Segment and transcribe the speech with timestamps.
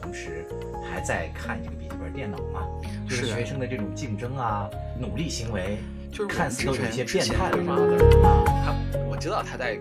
[0.00, 0.44] 同时，
[0.90, 2.66] 还在看这个笔记本电脑嘛？
[3.08, 4.68] 就是是学生的这种竞争啊、
[4.98, 5.78] 努力行为，
[6.10, 8.44] 就是看似都有一些变态的嘛妈的啊。
[8.64, 9.78] 他我知道他在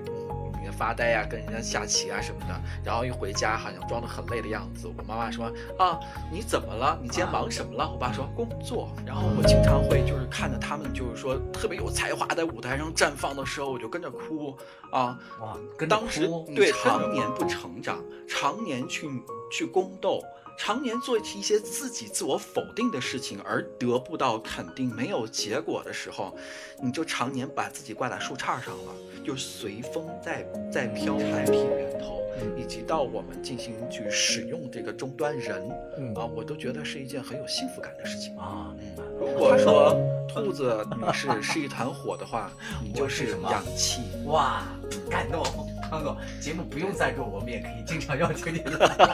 [0.78, 4.88] 发呆啊，跟人家下棋啊什么的，然后一回家好像装得很累的样子。
[4.88, 5.46] 我妈妈说
[5.78, 6.00] 啊，
[6.32, 6.98] 你怎么了？
[7.02, 7.90] 你今天忙什么了？
[7.90, 8.90] 我爸说工作。
[9.06, 14.56] 然后我经常会就是看着他们就是说特别有才华在舞台上绽放的时候，我就跟着哭
[14.92, 15.18] 啊。
[15.40, 19.10] 哇，跟当时对常年不成长，常年去
[19.52, 20.22] 去宫斗，
[20.58, 26.36] 常年做一些自己自我否定的事情，而得不到肯定、没有结果的时候，
[26.82, 31.18] 你就常年把自己挂在树杈上了，就随风在在飘。
[31.18, 35.62] 产品源头嗯以及到我们进行去使用这个终端人
[35.98, 38.36] 嗯啊，我都觉得是一件很有幸福感的事情。
[38.38, 38.74] 啊。
[39.20, 39.96] 如果说
[40.28, 42.52] 兔子女士是一团火的话，
[42.84, 44.02] 你就是氧气。
[44.26, 44.64] 哇，
[45.10, 45.44] 感动，
[45.90, 48.90] 康总，节目不用赞助，我们也可以经常邀请你来。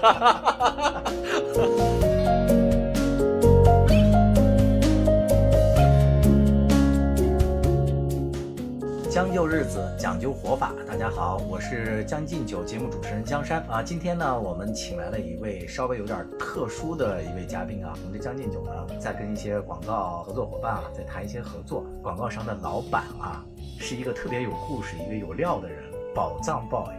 [9.12, 10.72] 将就日子，讲究活法。
[10.88, 13.84] 大家好，我是将进酒节目主持人江山啊。
[13.84, 17.92] 今天呢，我们请来了一位稍微有点特殊的一位嘉宾啊。
[18.06, 21.86] 我们这将进酒呢，在跟一些广告合作伙伴啊，在谈一些合作。
[22.02, 23.44] 广告商的老板啊，
[23.78, 26.94] 是一个特别有故事、一个有料的人，宝藏 boy。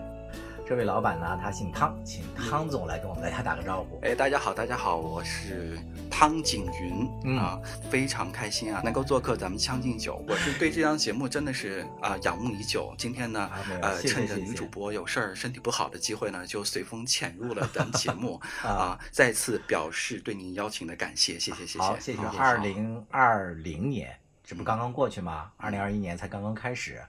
[0.64, 3.98] 这位老板呢，他姓汤，请汤总来跟我们大家打个招呼。
[4.02, 12.94] 哎，大家好，大家好，我是汤景云、嗯啊，非常开心啊，能够做客咱们《将进酒》， 我是对这档节目真的是啊、仰慕已久。
[12.96, 21.78] 今天呢，啊呃，谢谢趁着女主播有事儿、身体不好的机会呢，就随风潜入了咱们节目 啊啊，再次表示对您邀请的感谢，谢谢谢谢。
[21.80, 22.22] 好，谢谢。
[22.22, 25.50] 啊二零二零年，这不刚刚过去吗？
[25.58, 27.02] 二零二一年才刚刚开始，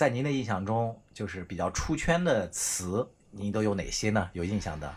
[0.00, 4.30] 在您的印象中，就是比较出圈的词，您都有哪些呢？
[4.32, 4.90] 有印象的？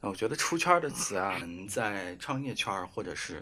[0.00, 3.40] 我觉得出圈的词啊，嗯在创业圈或者是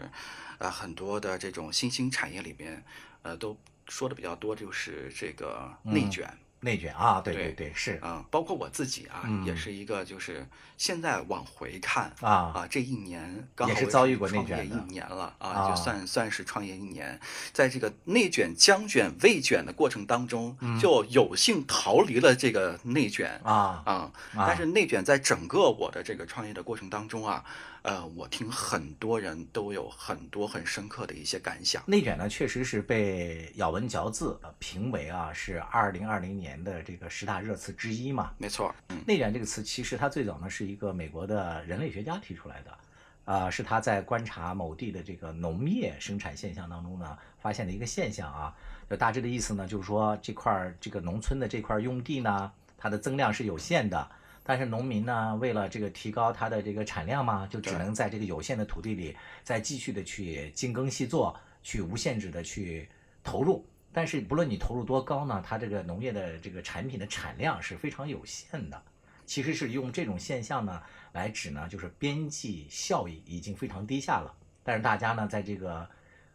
[0.59, 2.83] 呃很多的这种新兴产业里面，
[3.23, 3.57] 呃，都
[3.87, 6.37] 说的比较多，就是这个内嗯卷。
[6.59, 17.19] 内卷啊，对对对对，是啊、包括我自己啊，嗯也是一个，就是现在往回看啊啊，这一年刚好也是遭遇过内创业卷的一年了啊，啊就算算是创业一年，
[17.53, 23.83] 在这个内卷、将卷、未卷的过程当中，就有幸逃离了这个内卷啊。
[23.85, 27.43] 啊但是内卷在整个我的这个创业的过程当中啊，
[27.87, 31.81] 呃，我听很多人都有很多很深刻的一些感想。
[31.87, 38.33] 内卷呢，确实是被咬文嚼字呃评为啊是二零二零年的这个十大热词之一嘛。
[38.37, 42.77] 没错，嗯，内卷这个词，其实它最早呢是一个美国的人类学家提出来的，
[43.23, 48.53] 啊、是他在观察某地的这个农业生产现象当中呢发现的一个现象啊。
[48.89, 54.11] 就大致的意思呢，就是说这块儿这个农村的这块用地呢，它的增量是有限的，
[54.49, 59.13] 但是农民呢为了这个提高它的这个产量嘛，就只能在这个有限的土地里
[59.43, 62.87] 再继续的去精耕细作，去无限制的去
[63.25, 63.65] 投入。
[63.91, 68.81] 但是不论你投入多高呢，它这个农业的这个产品的产量是非常有限的。
[69.25, 70.81] 其实是用这种现象呢
[71.11, 74.33] 来指呢，就是边际效益已经非常低下了，
[74.63, 75.89] 但是大家呢在这个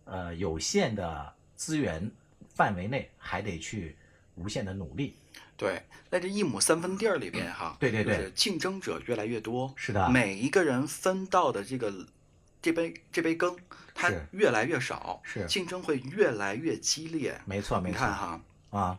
[0.05, 2.11] 呃有限的资源
[2.47, 3.97] 范围内还得去
[4.34, 5.17] 无限的努力。
[5.56, 11.92] 对，在这一亩三分地儿里边哈，对对对就是竞争者越来越多，是的每一个人分到的这个
[12.60, 13.56] 这杯这杯羹，
[13.94, 17.40] 它越来越少，是竞争会越来越激烈。
[17.44, 18.40] 没错，没错你看哈，
[18.70, 18.98] 啊，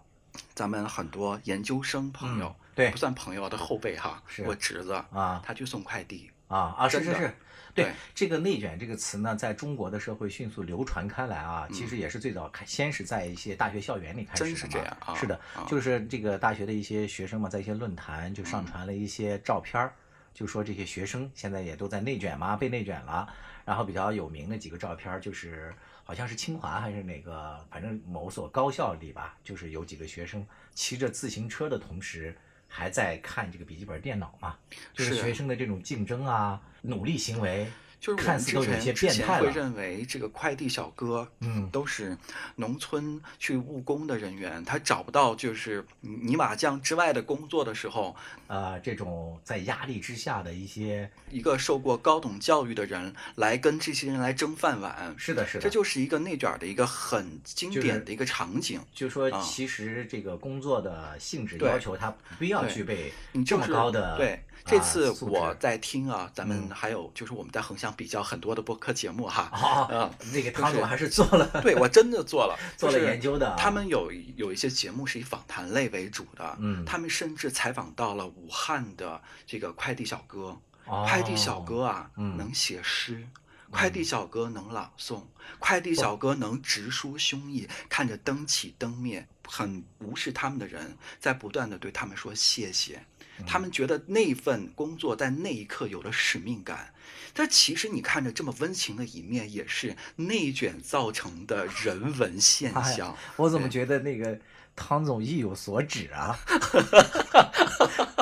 [0.53, 7.35] 咱们很多研究生朋友，嗯对不算朋友的后辈哈，是我侄子啊他去送快递，啊啊，是是是，
[7.73, 7.94] 对对。
[8.13, 15.16] 这个内卷这个词呢，在中国的社会迅速流传开来啊，其实也是最早开，先是在一些大学校园里开始的真是这样啊。
[15.16, 18.45] 是的啊，就是这个大学的一些学生嘛，在一些论坛就嗯。
[18.45, 19.94] 上传了一些照片儿，
[20.33, 23.28] 就说这些学生现在也都在内卷嘛，被内卷了。
[23.66, 25.73] 然后比较有名的几个照片儿，就是
[26.03, 32.38] 好像是清华还是哪个，反正某所高校里吧，就是有几个学生骑着自行车的同时。
[32.75, 34.57] 还在看这个笔记本电脑嘛，
[34.93, 37.67] 就是是学生的这种竞争啊、努力行为，
[38.03, 39.50] 就是看们之前似都有一些变态会。
[39.53, 42.17] 认为这个快递小哥，嗯都是
[42.57, 48.13] 农村去务工的人员，他找不到就是泥瓦匠之外的工作的时候，
[48.47, 58.81] 呃，这种在压力之下的一些，一个受过高等教育的人来跟这些人来争饭碗，是的，是的，这就是一个内卷的一个很经典的一个场景。
[58.94, 71.45] 就是说啊其实这个工作的性质要求他不必要具备你这么就是高的对，啊这次我在听啊，咱们嗯还有就是我们在横向比较很多的播客节目哈，啊嗯，那个就是汤总还是做了。
[71.62, 73.56] 对我真的做了， 做了研究的啊。
[73.57, 76.84] 他们有有一些节目是以访谈类为主的，嗯。
[76.86, 82.38] 他们甚至采访到了武汉的这个快递小哥，快递小哥啊，嗯。
[82.38, 83.28] 能写诗。
[83.72, 85.24] 快递小哥能朗诵，
[85.57, 93.04] 快递小哥能直抒胸臆，看着灯起灯灭，很无视他们的人，在不断的对他们说谢谢。
[93.45, 96.94] 他们觉得那份工作在那一刻有了使命感。
[97.33, 103.18] 但其实你看着这么温情的一面，也是内卷造成的人文现哎象。
[103.38, 104.39] 我怎么觉得那个
[104.75, 106.37] 汤总意有所指啊？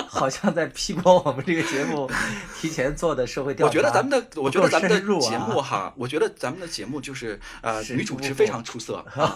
[0.07, 2.07] 好像在批驳我们这个节目
[2.59, 3.69] 提前做的社会调查。
[3.69, 9.31] 我觉得咱们的，我觉得咱们的节目哈，我觉得咱们的节目就是呃，深女主持非常出色 哦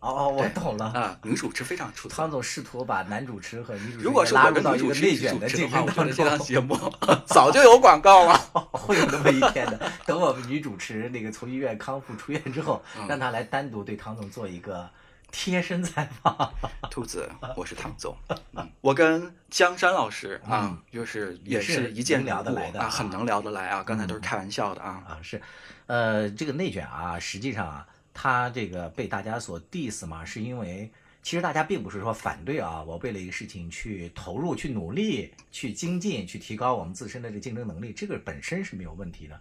[0.00, 0.86] 哦，我懂了。
[0.86, 2.30] 啊，女主持非常出色汤。
[2.30, 6.76] 总试图把男主持和女主持如果是拉我跟女入到一个主持内卷的主持的话，竞争当我觉得这档，节目
[7.26, 8.36] 早就有广告了。
[8.72, 9.78] 会有那么一天的。
[10.06, 14.88] 等我们女主持那个从医院康复出院之后，嗯让她来单独对汤总做一个
[15.30, 16.52] 贴身采访。
[16.90, 18.16] 兔子，我是唐总，
[18.54, 23.82] 嗯，我跟江山老师啊嗯，就是也也是是一见聊得来的啊很能聊得来啊。
[23.82, 24.90] 刚才都是嗯开玩笑的啊。
[25.06, 25.40] 啊，是，
[25.86, 30.90] 呃，这个内卷啊，实际上啊，它这个被大家所 diss 嘛，是因为
[31.22, 39.40] 其实大家并不是说反对啊，我为了一个事情去投入、去努力、去精进、去提高我们自身的这个竞争能力，这个本身是没有问题的。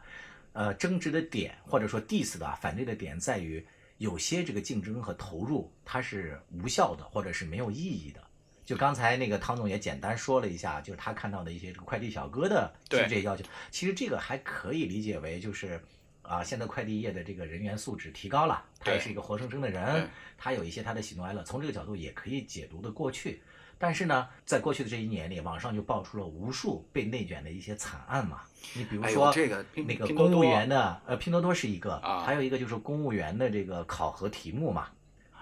[0.54, 3.66] 呃，争执的点或者说 diss 的啊反对的点在于，
[4.00, 8.20] 有些这个竞争和投入它是无效的，或者是没有意义的。
[8.66, 15.82] 就刚才那个汤总也简单说了一下，就是他看到的一些这个快递小哥的这些要求，其实这个还可以理解为就是
[16.22, 20.08] 啊，现在快递业的这个人员素质提高了，他也是一个活生生的人，
[20.38, 23.42] 他有一些他的喜怒哀乐，从这个角度也可以解读的过去。
[23.78, 28.42] 但是呢，在过去的这一年里，网上就爆出了无数被内卷的一些惨案嘛。
[28.74, 32.24] 你比如说，这个那个公务员的，呃，拼多多是一个，啊。
[32.26, 34.88] 还有一个就是公务员的这个考核题目嘛，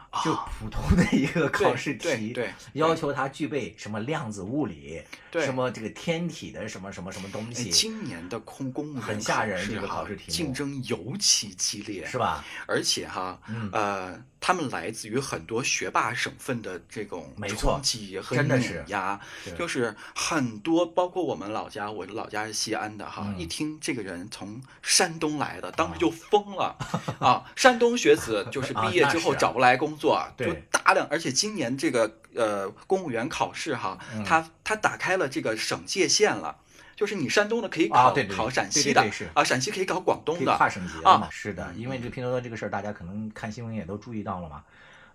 [0.10, 0.24] 啊。
[0.24, 2.34] 就普通的一个考试题，
[2.74, 5.44] 要求他具备什么量子物理，对。
[5.44, 10.32] 什么这个天体的什么什么什么东哎，西，今年的空公务员很吓人这个考试题目。
[10.32, 12.44] 竞争尤其激烈，是吧？
[12.66, 13.70] 而且哈，嗯。
[13.74, 26.76] 呃，他们来自于很多学霸省份的这种没错冲击和碾压，是就是很多，包括我们老家，我的老家是西安的哈，嗯一听这个人从山东来的，当时就疯了
[27.20, 27.44] 啊！
[27.56, 36.58] 山东学子就是毕业之后找不来工作，对就大量，而且今年这个呃公务员考试哈，嗯他他打开了这个省界线了。
[36.98, 41.28] 就是你山东的可以考、啊对对对考陕西的对对对是啊，陕西可以考广东的，跨省级了嘛？
[41.28, 44.66] 啊是的，嗯因为这个拼多多这个事儿，大家可能看新闻也都注意到了嘛。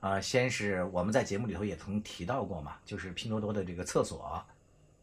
[0.01, 4.43] 呃，先是我们在节目里头也曾提到过嘛，就是拼多多的这个厕所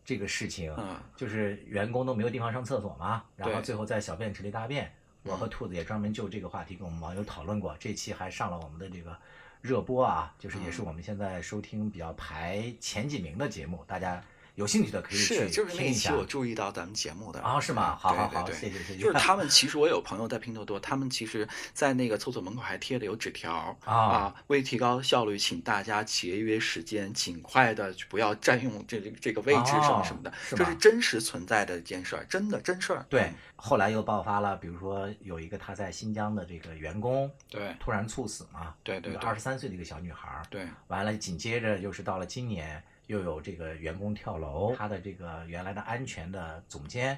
[0.03, 4.91] 这个事情，嗯就是员工都没有地方上厕所嘛，然后最后在小便池里大便。
[5.23, 9.13] 我和嗯兔子也专门就这个话题跟我们网友讨论过，这期还上了我们的这个
[9.59, 14.23] 热播啊，就是也是嗯我们现在收听比较排前几名的节目，大家
[14.59, 16.09] 有兴趣的可以去是，就是那一期。
[16.09, 17.39] 我注意到咱们节目的。
[17.39, 17.93] 啊是吗？
[17.93, 18.59] 嗯好好好对对。
[18.59, 18.99] 对谢谢谢谢。
[18.99, 23.95] 就是 他们其实我有朋友在拼多多，他们其实在那个厕所门口还贴的有纸条啊。
[23.95, 33.05] 啊，为提高效率，请大家节约时间，尽快的不要占用这这这个位置什么什么的哦，是这是真实存在的一件事儿，真的真事儿。
[33.09, 37.73] 对嗯，后来又爆发了，比如说有一个他在新疆的这个员工对。
[37.79, 39.21] 突然猝死嘛，对对对。
[39.21, 40.67] 二十三岁的一个小女孩儿，对。
[40.87, 47.17] 完了紧接着又是到了今年又有这个员工跳楼，他的这个原来的安全的总监，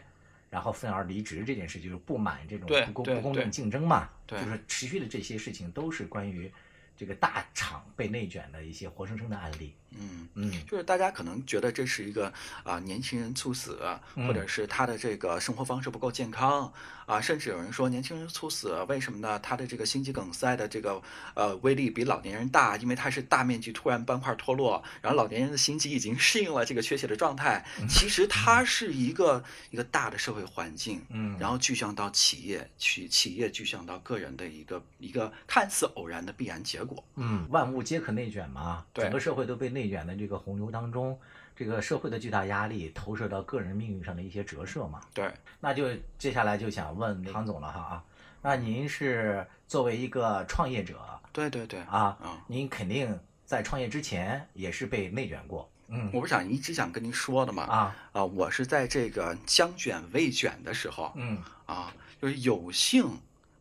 [0.50, 6.50] 然后愤而离职这件事，就是不满这种不公不公正竞争嘛，就是持续的这些事情都是关于
[6.95, 10.27] 这个大厂被内卷的一些活生生的案例，嗯。
[10.33, 12.31] 嗯就是大家可能觉得这是一个
[12.63, 13.77] 啊、年轻人猝死，
[14.15, 16.71] 嗯或者是他的这个生活方式不够健康
[17.05, 19.38] 啊，甚至有人说年轻人猝死为什么呢？
[19.39, 21.01] 他的这个心肌梗塞的这个
[21.33, 27.65] 呃威力比老年人大，因为他是大面积突然斑块脱落，然后老年人的心肌已经 适应了这个缺血的状态。
[27.89, 37.03] 其实它是一个一个大的社会环境，嗯，然后具象到企业，去企业具象到个人的一个一个看似偶然的必然结果。
[37.15, 41.17] 嗯，万物皆可内卷嘛，对整个社会都被内卷的这个洪流当中，
[41.55, 45.01] 这个社会的巨大压力投射到个人命运上的一些折射嘛。
[45.13, 48.03] 对，那就接下来就想问唐总了哈啊，
[48.41, 51.00] 那您是作为一个创业者
[51.31, 56.09] 对对对，啊，嗯您肯定在创业之前也是被内卷过，嗯。
[56.13, 61.41] 我不想一直想跟您说的嘛，啊，啊，我是在这个将卷未卷的时候嗯。
[61.65, 63.07] 啊，就是有幸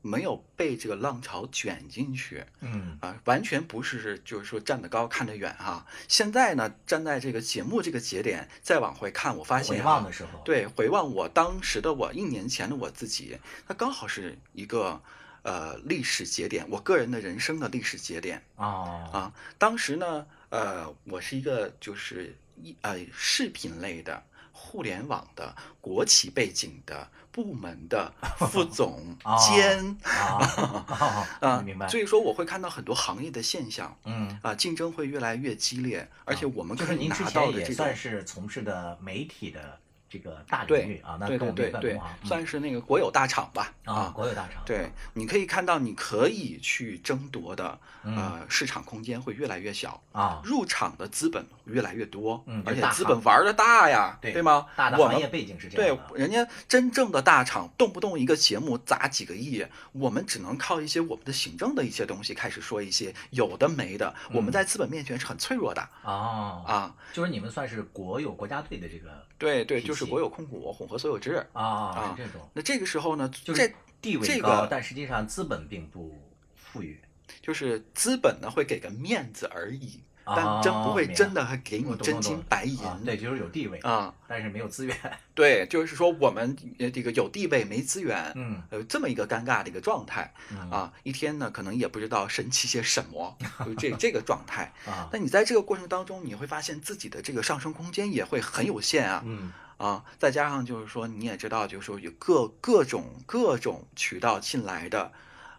[0.02, 5.86] 没有被这个浪潮卷进去嗯啊，完全不是就是说站得高看得远哈。
[6.08, 13.38] 现在呢，站在这个节目这个节点再往回看，我发现回望的时候，，对回望我当时的我一年前的我自己，
[13.68, 15.00] 那刚好是一个
[15.42, 18.42] 呃历史节点，我个人的人生的历史节点。
[18.56, 28.12] 哦，啊，当时呢，呃，我是一个就是一呃视频类的互联网的、国企背景的、部门的
[28.50, 29.96] 副总哦监
[31.40, 31.88] 啊明白。
[31.88, 39.78] 所以说我会看到很多行业的现象嗯，啊，竞争会越来越激烈，而且我们就可以拿是您之前到的这种也算是从事的媒体的
[40.10, 44.60] 这个大领对域啊，那对跟我们对对算是那个国有大厂吧啊，国有大厂。
[44.66, 54.66] 对，你可以看到，你可以去争夺的，嗯呃，市场空间会越来越小，啊，入场的资本越来越多，嗯而且资本玩的大呀，对吗？
[54.74, 56.18] 大的我们行业背景是这样对。
[56.18, 66.94] 人家真正的大厂，动不动一个节目砸几个亿，我们只能靠一些我们的行政的一些东西开始说一些有的没的，我们嗯在资本面前是很脆弱的啊，啊。
[67.12, 71.44] 就是你们算是国有国家队的这个对对，就是国有控股、混合所有制。
[71.52, 76.16] 啊，啊是这种，那这个时候呢，就是地位这高，个但实际上资本并不
[76.54, 77.00] 富裕。
[77.40, 82.76] 就是资本呢会给个面子而已，哦但真不会真的还给你真金白银。
[82.80, 84.96] 啊对，就是有地位，啊，但是没有资源。
[85.32, 94.72] 对，就是说我们呃这个有地位没资源，嗯有这么一个尴尬的一个状态嗯啊，一天呢可能也不知道神奇些什么， 就这这个状态。
[94.86, 105.10] 啊那你在这个过程当中，你会发现自己的这个上升空间也会很有限啊嗯啊，再加上就是说你也知道，就是说有各各种各种渠道进来的。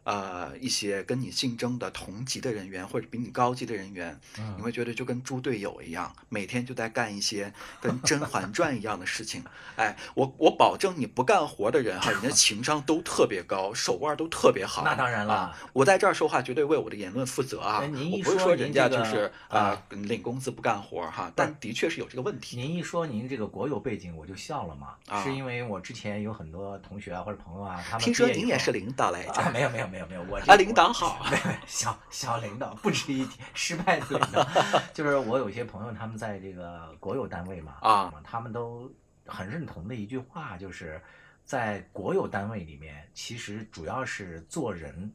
[0.04, 9.44] 呃，一些跟你竞争的同级的人员或者比你高级的人员，你嗯会觉得就跟猪队友一样，每天就在干一些跟《甄嬛传》一样的事情。
[9.76, 14.84] 哎，我我保证你不干活的人哈，人家情商都特别高，手腕都特别好。
[14.84, 22.58] 那当然了啊，我在这儿说话绝对为我的言论负责啊我不是说人家就是啊啊领工资不干活哈，但的确是有这个问题。
[22.58, 31.26] 您一说您这个国有背景，我就笑了嘛，啊是因为我之前有很多同学啊或者朋友啊，他们听说您也是领导来着啊，没有没有没有没有，我啊，这领导好。
[31.68, 34.48] 小小领导不值一提，失败的领导，
[34.94, 38.90] 就是我有一些朋友，他们在这个国有单位嘛，啊，他们都
[39.26, 41.02] 很认同的一句话，就是
[41.44, 45.12] 在国有单位里面，其实主要是做人，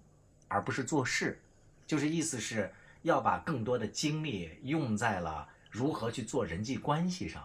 [0.48, 1.40] 而不是做事，
[1.86, 2.70] 就是意思是
[3.02, 7.42] 要把更多的精力用在了如何去做人际关系上，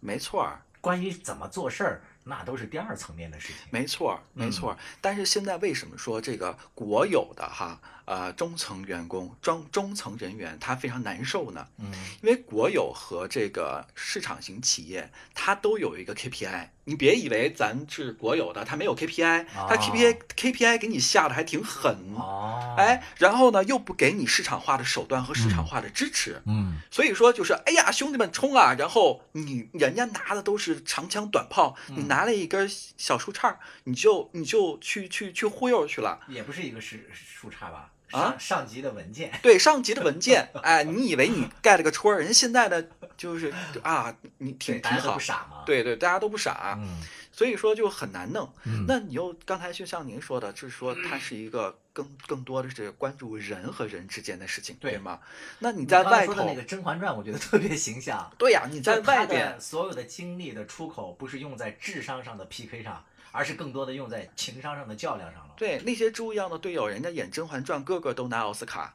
[0.00, 0.60] 没错儿。
[0.80, 3.56] 关于怎么做事儿，那都是第二层面的事情。
[3.70, 4.78] 没错儿，没错儿。
[5.00, 11.66] 但是现在为什么说这个国有的哈呃中层员工、中中层人员他非常难受呢？
[11.78, 11.92] 嗯
[12.22, 16.68] 因为国有和这个市场型企业，它都有一个 KPI。
[16.84, 21.96] 你别以为咱是国有的，它没有 KPI，它哦 KPI、KPI 给你下的还挺狠。
[22.16, 28.74] 哦，哎，然后呢，又不给你市场化的手段和市场化的支持，嗯所以说就是，哎呀，兄弟们冲啊！
[28.76, 33.54] 然后你人家拿的都是长枪短炮，你嗯拿了一根小树杈，
[33.84, 36.18] 你就你就去去去忽悠去了。
[36.26, 37.92] 也不是一个树树杈吧？
[38.12, 39.32] 啊上上级的文件。
[39.42, 43.52] 对上级的文件， 哎，你以为你盖了个戳儿，人家现在的就是
[43.82, 47.00] 啊，你挺挺好傻嘛。，对对，大家都不傻，嗯
[47.34, 48.52] 所以说就很难弄。
[48.64, 55.18] 嗯那你又刚才就像您说的，就是说它是一个更更多的是关注人和人之间的事情，对对吗？
[55.58, 58.30] 那你你在外头说的那，个《甄嬛传》，我觉得特别形象。
[58.36, 65.48] 对呀，你在外边，所有的精力的出口，不是用在智商上的 PK 上，而是更多的用在情商上的较量上了。
[65.56, 68.94] 对那些猪一样的队友，人家演《甄嬛传》，个个都拿奥斯卡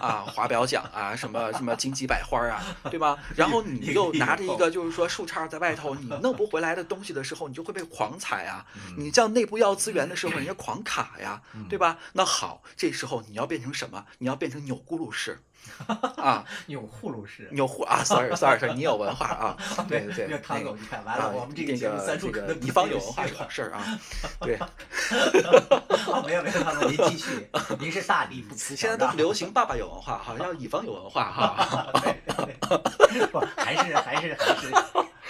[0.00, 3.18] 啊、华表奖啊，什么什么金鸡百花啊，对吧？
[3.34, 8.64] 然后你又拿着一个就是说树杈在外头，你弄不回来的东西的时候，你就会被狂踩啊。
[8.96, 11.98] 你这样内部要资源的时候，人家狂卡呀，对吧？
[12.12, 14.04] 那好，这时候你要变成什么？
[14.18, 15.42] 你要变成钮钴禄式
[16.16, 17.48] 啊，钮祜禄氏。
[17.50, 19.56] 钮祜啊，sorry sorry sorry，你有文化啊，
[19.88, 23.84] 对对唐总，那个你看完了，啊我们这个节目三处可能个一方有文化是好事儿啊，
[24.40, 24.56] 对。
[24.56, 24.68] 啊，
[26.26, 31.86] 没有没有，唐总您继续， 您是大理不辞现在小让，都流行爸爸有文化，好像要乙方有文化哈。
[32.02, 32.56] 对对
[33.08, 34.72] 对不还是还是还是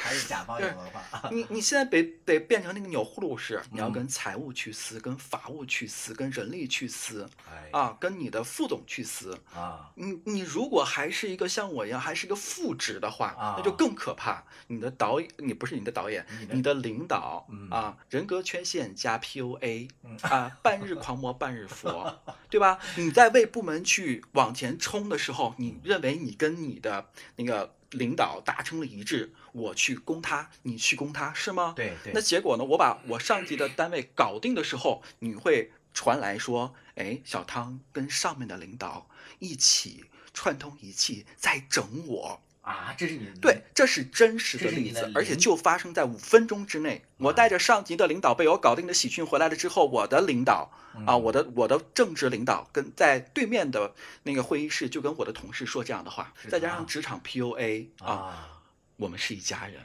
[0.04, 1.30] 还是甲方有文化。
[1.30, 9.38] 你你现在得得变成那个钮祜禄式，你要嗯跟财务去撕，跟法务去撕，跟人力去撕哎啊，跟你的副总去撕。
[9.54, 14.44] 啊，你你如果还是一个像我一样，还是一个副职的话，啊那就更可怕。
[14.66, 22.20] 你的导演，你不是你的导演，你的领导嗯啊，人格缺陷加 PUA 嗯啊，半日狂魔半日佛，
[22.50, 22.78] 对吧？
[22.96, 31.72] 你在为部门去往前冲的时候，你认为你跟你的那个领导达成了一致，我去攻他，你去攻他，是吗？
[31.74, 32.64] 对对那结果呢？
[32.64, 39.08] 我把我上级的单位搞定的时候，你会传来说，哎，小汤跟上面的领导
[39.38, 42.42] 一起串通一气在整我。
[42.64, 47.04] 啊，这是你对，这是真实的的例子，而且就发生在五分钟之内。
[47.18, 50.70] 我带着上级的领导被我搞定的喜讯回来了之后，我的领导
[51.06, 58.62] 啊，嗯我的我的正职领导跟在对面的那个会议室就跟我的同事说这样的话，再加啊上职场 PUA 啊，啊，
[58.96, 59.80] 我们是一家人。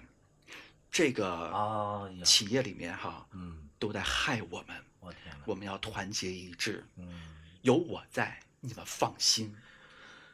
[0.89, 4.75] 这个企业里面哈，嗯，都在害我们。
[5.01, 7.07] 我天哪，我们要团结一致，嗯，
[7.61, 9.53] 有我在，你们放心。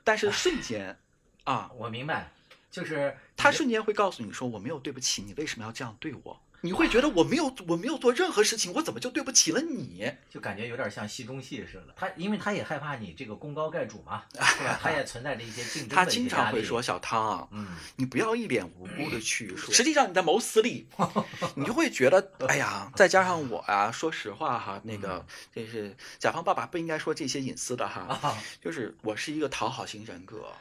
[0.03, 0.97] 但是瞬间，
[1.45, 2.31] 啊，我明白，
[2.69, 10.11] 就是他瞬间会告诉你说：“我没有对不起你，为什么要这样对我？”你会觉得我没有我没有做任何事情，我怎么就对不起了你？
[10.31, 11.93] 就感觉有点像戏中戏似的。
[11.95, 14.79] 他因为他也害怕你这个功高盖主嘛，是吧？
[14.81, 20.87] 他也存在着一些竞争的他经常会说：“小汤啊，嗯，你不要一脸无辜的去说，实际上你在谋私利，
[21.53, 25.23] 你就会觉得，哎呀，再加上我啊，说实话哈，那个
[25.53, 30.51] 这是甲方爸爸不应该说这些隐私的哈，啊，就是我是一个讨好型人格。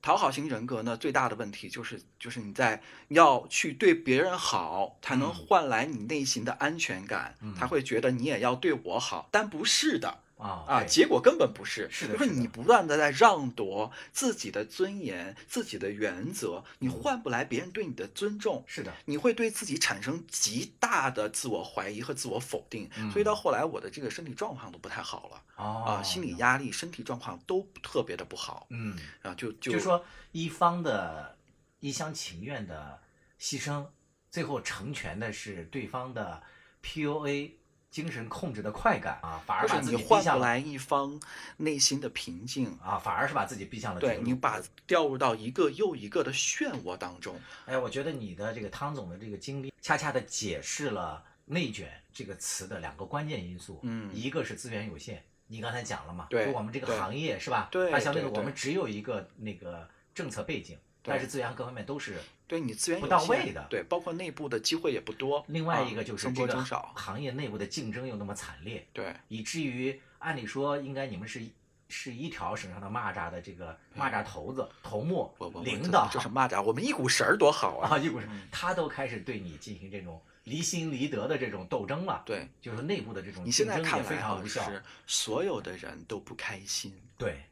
[0.00, 7.36] 讨好型人格呢，最大的问题就是，就是你在要去对别人好，才能嗯换来你内心的安全感。
[7.40, 11.88] 嗯他会觉得你也要对我好，但不是的啊啊，结果根本不是。
[11.90, 18.64] 是的，就是你不断的在让夺自己的尊严、自己的原则，你换不来别人对你的尊重。
[18.66, 25.42] 是的，你会对自己产生极大的自我怀疑和自我否定，嗯所以到后来我的这个身体状况都不太好了。
[25.56, 31.36] 哦啊，心理压力、身体状况都特别的不好嗯，啊，就就就说一方的
[31.80, 33.00] 一厢情愿的
[33.40, 33.84] 牺牲，
[34.30, 36.40] 最后成全的是对方的
[36.82, 37.50] PUA
[37.90, 41.18] 精神控制的快感啊，反而把自己逼向来一方
[41.56, 47.34] 内心的平静，啊，反而是把自己逼向了对你把掉入到一个又一个的漩涡当中。
[47.64, 53.80] 哎，我觉得你的这个汤总的这个经历，恰恰的解释了“内卷”这个词的两个关键因素。
[53.82, 57.68] 嗯一个是资源有限，你刚才讲了嘛，对就我们这个行业是吧？
[57.70, 62.16] 对它相对的对对我们只有一个那个政策背景，对但是资源各方面都是。
[62.46, 65.44] 对你资源不到位的对，包括内部的机会也不多。
[65.48, 66.64] 另外一啊个就是这个
[66.94, 71.42] 行业内部的竞争又那么惨烈，对以至于按理说应该你们是
[71.90, 75.30] 是一条绳上的蚂蚱的这个蚂蚱头子、头目
[75.62, 77.90] 领导，就是蚂蚱，我们一股绳儿多好啊！
[77.96, 82.22] 啊，一股绳他都开始对你进行这种离心离德的这种斗争了。
[82.26, 84.70] 对就是内部的这种你现竞争也在看来啊，非常无效。
[84.70, 87.44] 是所有的人都不开心，对，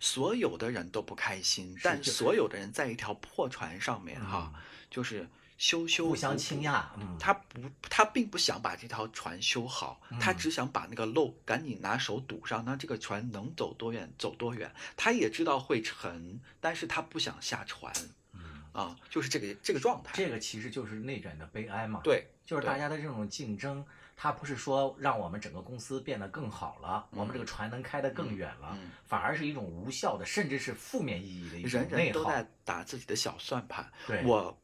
[0.00, 6.90] 所有的人都不开心，但所有的人在一条破船上面哈，嗯就是修修互相倾轧。
[6.98, 14.72] 嗯，他不，他并不想把这条船修好，他嗯只想把那个漏赶紧拿手堵上，让这个船能走多远走多远。
[14.96, 17.92] 他也知道会沉，但是他不想下船
[18.32, 18.40] 嗯，
[18.72, 20.12] 啊，就是这个这个状态。
[20.14, 32.04] 这个其实就是内卷的悲哀嘛。，对，就是大家的这种竞争，它不是说让我们整个公司变得更好了，我们这个船能开得更远了，嗯反而是一种无效的，甚至是负面意义的一种人内耗。
[32.04, 33.90] 人都在打自己的小算盘。
[34.24, 34.56] 我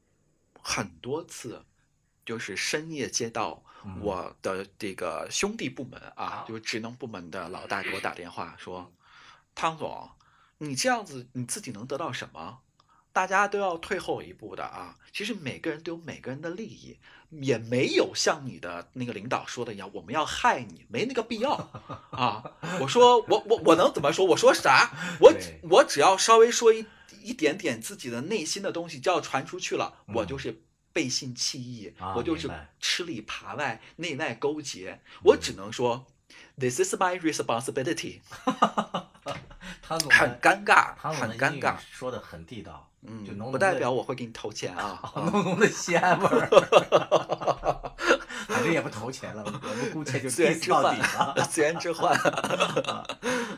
[0.63, 1.65] 很多次
[2.25, 8.93] 就是深夜接到嗯我的这个兄弟部门啊啊，就是职能部门的老大给我打电话说，
[9.55, 10.11] 汤总，
[10.59, 12.61] 你这样子你自己能得到什么？
[13.13, 14.97] 大家都要退后一步的啊！
[15.13, 16.97] 其实每个人都有每个人的利益，
[17.31, 21.53] 也没有像你的那个领导说的一样，我们要害你，没那个必要
[22.11, 22.43] 啊！
[22.81, 24.27] 我说我我我能怎么说？
[24.27, 24.91] 我说啥？
[25.21, 26.85] 我只我只要稍微说一
[27.23, 30.63] 一点点自己的内心的东西就要传出去了，我嗯就是
[30.93, 35.01] 背信弃义，啊我就是吃里扒外、内外勾结。
[35.23, 36.07] 我只能说、
[36.59, 38.21] t h i s is my responsibility，
[39.81, 41.77] 汤总很的尴尬，汤总的英语很尴尬。
[41.93, 45.01] 说的很地道，嗯就浓，浓不代表我会给你投钱啊。
[45.03, 46.49] 啊 浓浓的西安味儿。
[48.49, 52.15] 反正也不投钱了，我们姑且就资源底换了。，资源置换。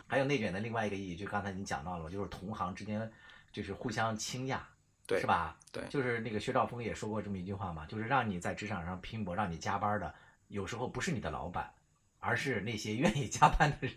[0.06, 3.10] 还有内卷的另外一个意义，就刚才你讲到了，就是同行之间
[3.50, 4.60] 就是互相倾轧，
[5.06, 5.56] 对是吧？
[5.72, 10.14] 对就是那个薛兆丰也说过这么一句话嘛，就是让你在职场上拼搏，让你加班的，
[10.48, 11.72] 有时候不是你的老板，
[12.20, 13.94] 而是那些愿意加班的人。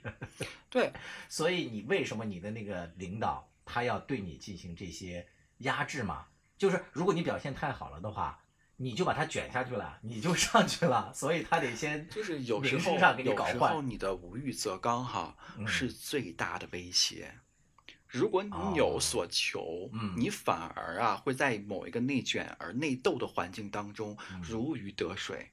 [0.70, 0.92] 对，
[1.28, 5.28] 所以你为什么你的那个领导他要对你进行这些
[5.60, 6.26] 压制嘛？
[6.58, 8.40] 就是如果你表现太好了的话，
[8.78, 17.34] 你就把它卷下去了，你就上去了，所以他得先就是有时候声上给你有时候你的无欲则刚哈嗯是最大的威胁。
[18.08, 25.52] 如果你哦有所求，嗯你反而啊会在某一个内卷而内斗的环境当中嗯如鱼得水。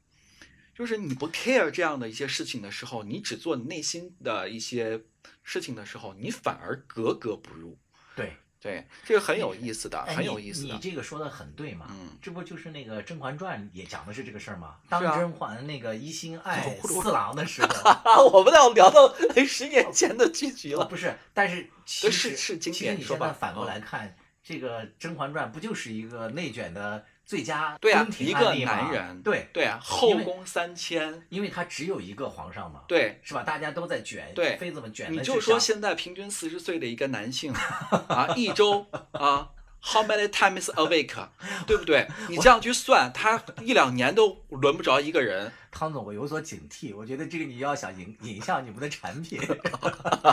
[0.74, 5.02] 就是你不 care 这样的一些事情的时候，你只做内心的一些
[5.42, 7.78] 事情的时候，你反而格格不入。
[8.16, 8.36] 对。
[8.62, 10.78] 对，这个很有意思的，哎很有意思的你。
[10.80, 14.76] 这个说的很对嘛，嗯这不就是那个《甄嬛传》也讲的是这个事儿吗？
[14.88, 19.12] 当甄嬛那个一心爱 我四郎的时候， 啊，我们要聊到
[19.44, 20.84] 十年前的剧集了。
[20.84, 33.42] 哦不是，但是其实是经其实你现在反过嗯来看，这个《甄嬛传》不就是一个内卷的最佳对啊一个男人，对，对啊，后宫三千，因为他只有一个皇上嘛，对，是吧？
[33.42, 37.52] 大家都在卷，对妃子们卷你就说现在平均四十岁的一个男性
[38.08, 39.50] 啊，一周啊
[39.84, 41.12] How many times a week，
[41.66, 42.06] 对不对？
[42.28, 45.52] 你这样去算，他一两年都轮不着一个人。
[45.72, 49.40] 汤总，我有所警惕，我觉得这个你要想影影响你们的产品。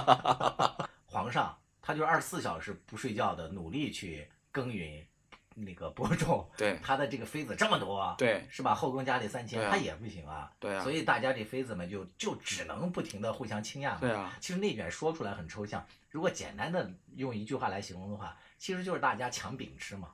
[1.08, 5.04] 皇上他就是二十四小时不睡觉的努力去耕耘，
[5.65, 6.50] 那个播种。
[6.58, 8.74] 对他的这个妃子这么多，对是吧？
[8.74, 10.52] 后宫佳丽三千，他也不行啊。
[10.60, 14.00] 对啊所以大家这妃子们就就只能不停的互相倾轧嘛。
[14.02, 20.10] 对啊，其实内卷说出来很抽象，如果简单的用一句话来形容的话，其实就是大家抢饼吃嘛，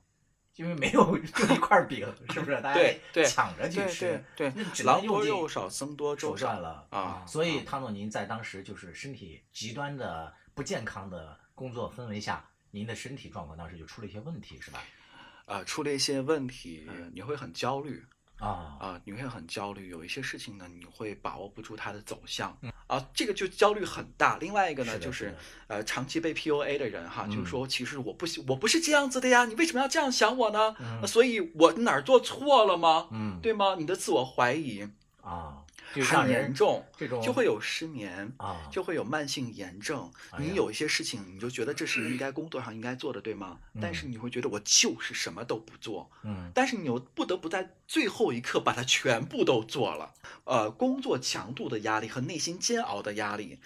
[0.55, 2.61] 因为没有就一块饼，是不是？
[2.61, 7.25] 大家抢着去对吃对，那只能用尽肉少，僧多粥少手段了啊。
[7.27, 14.79] 所以汤总，您在当时就是身体极端的不健康的工作氛围下，您的身体状况当时就出了一些问题，是吧？
[15.45, 18.03] 呃，出了一些问题，你会很焦虑
[18.39, 19.89] 啊啊，你会很焦虑。
[19.89, 24.37] 有一些事情呢，你会把握不住它的走向啊，这个就焦虑很大。
[24.37, 25.35] 另外一个呢，就是
[25.67, 30.75] 呃，长期被 PUA 的人哈，就是嗯说，其实我不喜，我不是这样子的呀，你为什么要这样想我呢？
[31.07, 33.07] 所以我哪儿做错了吗？
[33.11, 33.75] 嗯，对吗？
[33.77, 34.87] 你的自我怀疑
[35.21, 35.63] 啊，
[36.03, 38.31] 很严重，这种就会有失眠。
[38.37, 40.11] 啊，就会有慢性炎症。
[40.31, 43.59] 哎你有一些事情，你就觉得这是应该工作上应该做的，对吗？
[43.81, 50.13] 但是你会觉得我就是什么都不做，嗯但是你又不得不在最后一刻把它全部都做了。
[50.43, 53.59] 呃，工作强度的压力和内心煎熬的压力，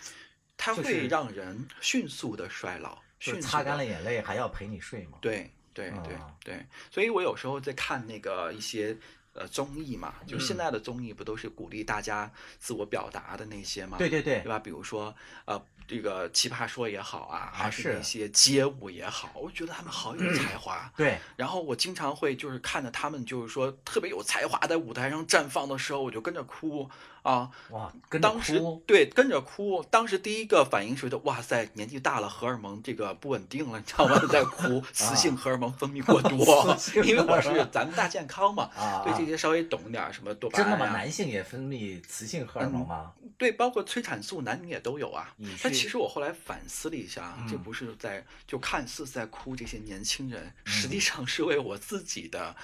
[0.57, 5.17] 它会让人迅速的衰老，迅速就是擦干了眼泪还要陪你睡吗。
[5.21, 8.97] 对对对啊对，所以我有时候在看那个一些
[9.33, 13.97] 呃综艺嘛，就现嗯在的综艺不都是鼓励大家自我表达的那些嘛？
[13.97, 14.59] 对对对对，吧？
[14.59, 15.15] 比如说
[15.45, 20.91] 呃，这个奇葩说也好啊，还是是那些街舞也好，我觉得他们好有才华。
[20.95, 26.89] 对，然后我经常会就是看着他们就是说特别有才华在舞台上绽放的时候，我就跟着哭
[27.23, 27.49] 啊。
[27.71, 34.19] 哇，跟着当时，对跟着哭，当时第一个反应是觉得哇塞，年纪大了，荷尔蒙这个不稳定了，你知道吗？
[34.29, 38.69] 在哭， 雌性荷尔蒙分泌过多 因为我是咱们大健康嘛，
[39.03, 40.87] 对这些稍微懂一点儿什么多巴真的吗？
[40.87, 43.11] 男性也分泌雌性荷尔蒙吗？
[43.37, 45.33] 对，包括催产素，男女也都有啊。
[45.63, 52.55] 但其实我后来反思了一下，这嗯不是在就看似在哭这些年轻人，实际上是为我自己的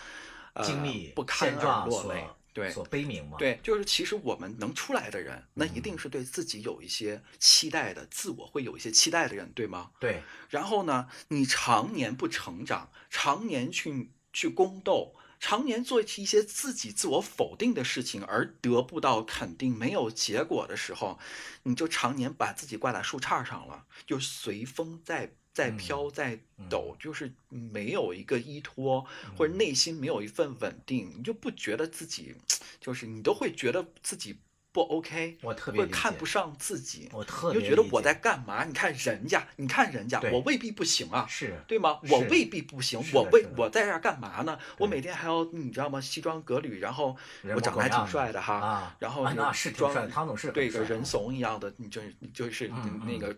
[0.53, 1.55] 呃经历不堪
[1.87, 2.25] 落泪。
[2.55, 9.91] 所对所悲鸣嘛。，对，就是其实我们能出来的人，那一嗯定是对自己有一些期待的，自我会有一些期待的人，对吗？
[9.99, 15.13] 对，然后呢，你常年不成长，常年去去宫斗，
[15.47, 21.19] 常年做一些自己自我否定的事情，而得不到肯定、没有结果的时候，
[21.61, 26.67] 你就常年把自己挂在树杈上了，就随风在在嗯飘，在嗯。
[26.67, 29.05] 抖，就是没有一个依托，
[29.37, 32.33] 或者内心没有一份稳定，你就不觉得自己，
[32.81, 34.39] 就是你都会觉得自己
[34.75, 37.07] 不 OK，我特别会看不上自己。
[37.13, 38.65] 我就觉得我在干嘛？
[38.65, 41.97] 你看人家，你看人家，我未必不行啊，是对吗？
[42.09, 44.59] 我未必不行，我为是的是的我在这儿干嘛呢？
[44.77, 46.01] 我每天还要你知道吗？
[46.01, 47.15] 西装革履，然后
[47.55, 53.33] 我长得还挺帅的哈，啊然后是挺装帅的汤总是对个人怂一样的，你就你就是嗯嗯那个。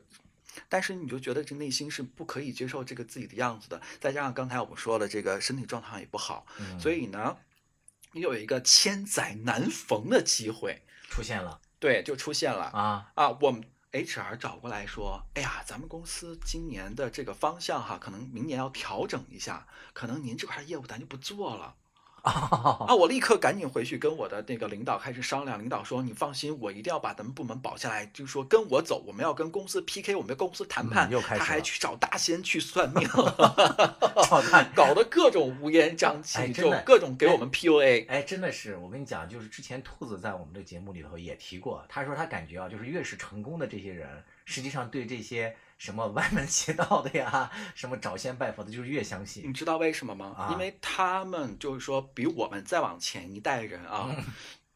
[0.68, 7.38] 但是你就觉得这内心是不可以接受这个自己的样子的，再加上刚才我们说了，这个身体状况也不好，嗯所以呢，
[8.14, 11.60] 你有一个千载难逢的机会，出现了。
[11.80, 12.66] 对，就出现了。
[12.66, 21.76] 啊，啊，我们 HR 找过来说，哎呀，咱们公司今年的这个方向哈，可能明年要调整一下，可能您这块业务咱就不做了。
[22.88, 25.58] 啊，我立刻赶紧回去跟我的那个领导开始商量。
[25.60, 28.06] 领导说：“你放心，我一定要把咱们部门保下来。
[28.14, 31.10] 就是说跟我走，我们要跟公司 PK，我们跟公司谈判。
[31.10, 33.08] 嗯又开始他还去找大仙去算命，
[34.76, 38.06] 搞得各种乌烟瘴气，就各种给我们 PUA。
[38.10, 44.08] 哎，真的是，我跟你讲，就是之前兔子在我们的节目里头也提过，他说他感觉啊，就是越是成功的这些人，
[44.44, 49.54] 实际上对这些什么歪门邪道的呀，什么找仙拜佛的，就是越相信你。
[49.54, 50.34] 知道为什么吗？
[50.38, 54.24] 啊因为他们就是说，比我们再往前一代人啊，嗯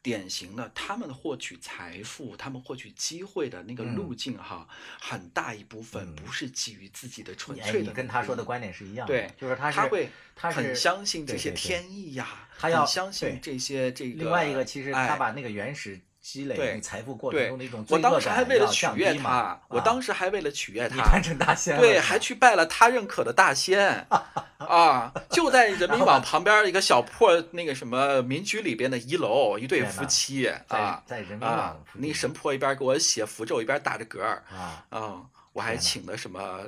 [0.00, 4.66] 典型的他们获取财富、他们获取机会的那个嗯路径哈，
[5.00, 7.92] 很大一部分嗯不是基于自己的纯粹的。
[7.92, 8.42] 跟他说的。
[8.42, 14.18] 观点是一样的，对就是他是他会他很相信这些天意呀，他要相信这些这个。
[14.24, 24.06] 另外一个，其实他哎把那个原始积累财富过程对中的一种，我罪恶当时还为了取悦他，我啊当时还为了取悦他，你扮成大仙了对，还去拜了他认可的大仙
[24.58, 35.26] 啊，就在人民网旁边一个小破那个什么民居里边的一楼，一对夫妻啊在人民啊网，附那神婆一边给我写符咒，一边打着嗝儿啊，嗯。
[35.54, 36.60] 我还请的什么，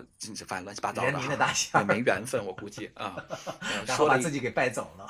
[0.47, 3.17] 反正乱七八糟的的哈大也没缘分，我估计啊。
[3.63, 5.09] 嗯然后说把自己给拜走了。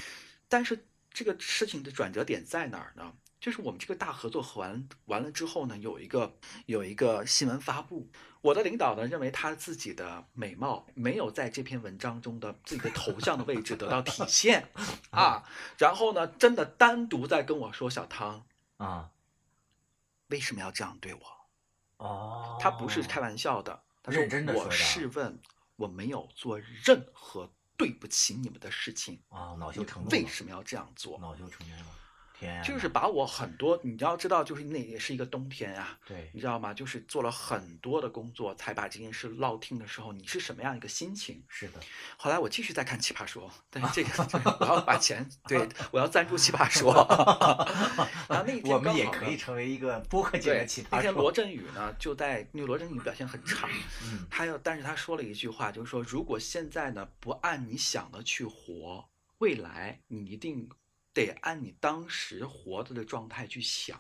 [0.48, 3.02] 但是这个事情的转折点在哪儿呢？
[3.44, 14.66] 就是我们这个大合作完完了之后呢，有一个有一个新闻发布，我的领导呢认为他自己的美貌没有在这篇文章中的自己的头像的位置得到体现
[15.12, 18.46] 啊，然后呢，真的单独在跟我说小汤
[18.78, 19.10] 啊，
[20.28, 21.20] 为什么要这样对我？
[21.98, 24.22] 哦，他不是开玩笑的，他说
[24.54, 25.38] 我试问，
[25.76, 31.18] 我没有做任何对不起你们的事情，啊，恼羞成怒，为什么要这样做？
[31.20, 31.98] 恼羞成怒了？
[32.64, 36.72] 就是把我很多，你要知道，就是那也是一个冬天啊，对你知道吗？
[36.72, 41.44] 就是做了很多的工作，才把这件事落听的时候，你是什么样一个心情？
[41.48, 41.80] 是的，
[42.16, 46.94] 后来我继续在看《奇葩说》，但是这个这 个我要把钱，对我要赞助《奇葩说》
[48.28, 51.34] 然后那一天我们也可以成为一个播客界的对奇，葩那天罗。
[51.34, 53.68] 振宇呢，就在因为罗振宇表现很差，
[54.04, 60.68] 嗯他要，但是他说了一句话，就是说，如果现在呢不按你想的去活，未来你一定
[61.14, 63.98] 得按你当时活着的状态去想。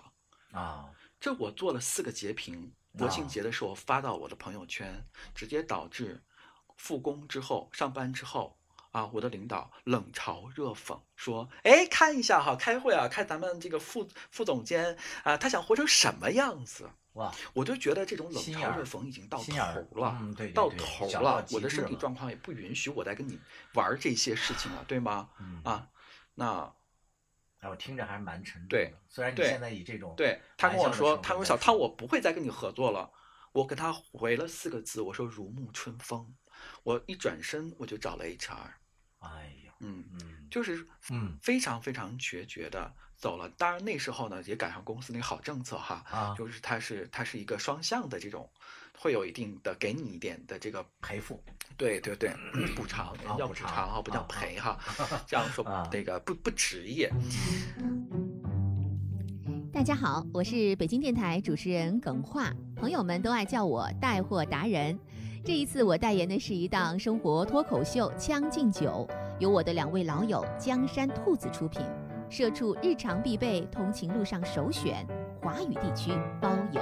[0.52, 6.22] 啊，这我做了四个截屏，国庆节的时候发到我的朋友圈，直接导致
[6.76, 8.56] 复工之后、上班之后
[8.92, 23.38] 啊，我的领导冷嘲热讽说：“哎，看一下哈，开会啊，看咱们这个副副总监啊，他想活成什么样子？”哇，我就觉得这种冷嘲热讽已经到头了，嗯对对到头了，我的身体状况也不允许我再跟你
[23.74, 25.30] 玩儿这些事情了，对吗？
[25.40, 25.88] 嗯啊，
[26.34, 26.72] 那
[27.64, 28.98] 哎，我听着还是蛮沉重对的。
[29.08, 33.10] 虽然你现在以这种对他跟我说，他说小汤，我不会再跟你合作了。
[33.52, 36.34] 我跟他回了四个字，我说如沐春风。
[36.82, 38.70] 我一转身我就找了 HR，
[39.20, 43.48] 哎呀，嗯，嗯就是嗯非常非常决绝的走了。
[43.50, 48.50] 当然那时候呢，也赶上公司那个好政策哈，啊，就是它是它是一个双向的这种，
[48.98, 51.40] 会有一定的给你一点的这个赔付
[51.76, 52.30] 对对对，
[52.76, 54.78] 补偿要补偿偿哈，不叫啊啊赔哈，
[55.26, 57.10] 这样说啊那个不不职业。
[59.72, 64.98] 大家好，我是北京电台主持人耿化，朋友们都爱叫我带货达人。
[65.44, 69.06] 这一次我代言的是一档生活脱口秀《将进酒》，
[69.40, 71.82] 由我的两位老友江山兔子出品，
[72.30, 75.04] 社畜日常必备，通勤路上首选，
[75.42, 76.80] 华语地区包邮。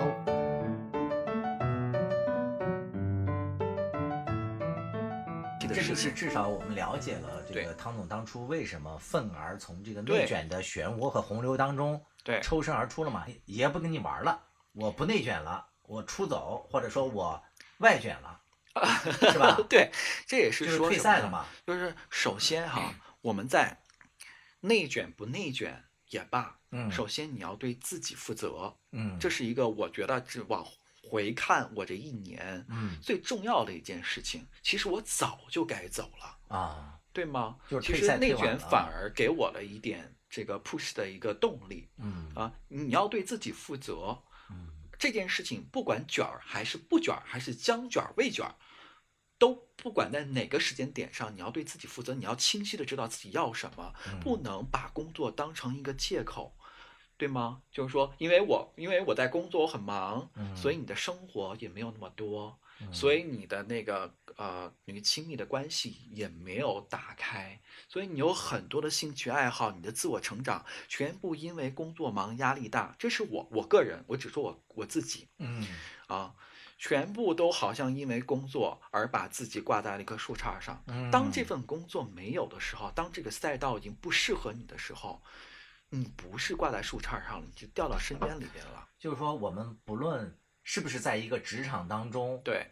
[5.74, 13.26] 这就是至少我们了解了这个汤总当初为什么愤而从这个内卷的漩涡和洪流当中对抽身而出了嘛？
[13.46, 14.40] 爷不跟你玩了，
[14.72, 17.42] 我不内卷了，我出走，或者说我
[17.78, 18.40] 外卷了，
[19.30, 19.58] 是吧？
[19.68, 19.90] 对，
[20.26, 21.46] 这也是就是说退赛了嘛？
[21.66, 23.76] 就是首先哈，我们在
[24.60, 30.64] 内卷不内卷也罢，嗯首先你要对自己负责，嗯，这是一个我觉得这往
[31.02, 34.46] 回看我这一年嗯最重要的一件事情。
[34.62, 37.56] 其实我早就该走了，啊，对吗？
[37.68, 42.52] 就是内卷反而给我了一点这个 push 的一个动力嗯啊！
[42.68, 48.54] 你要对自己负责，嗯这件事情不管卷儿还是不卷儿，还是将卷儿未卷儿，
[49.36, 56.56] 都不管在哪个时间点上，你要对自己负责，你要清晰的知道自己要什么，嗯不能把工作当成一个借口，
[57.16, 57.62] 对吗？
[57.70, 75.64] 就是说，因为我因为我在工作我很忙，嗯所以你的生活也没有那么多，嗯所以你的那个呃那个亲密的关系也没有打开，所以你有很多的兴趣爱好，你的自我成长全部因为工作忙压力大，这是我我个人，我只说我我自己嗯
[76.08, 76.34] 啊，
[76.76, 80.82] 全部都好像因为工作而把自己挂在了一棵树杈上。
[80.88, 85.22] 嗯，当这份工作没有的时候，当这个赛道已经不适合你的时候，
[85.94, 88.88] 你不是挂在树杈上了，你就掉到深渊里边了。
[88.98, 92.66] 就是说，我们不论是不是在一个职场当中，对，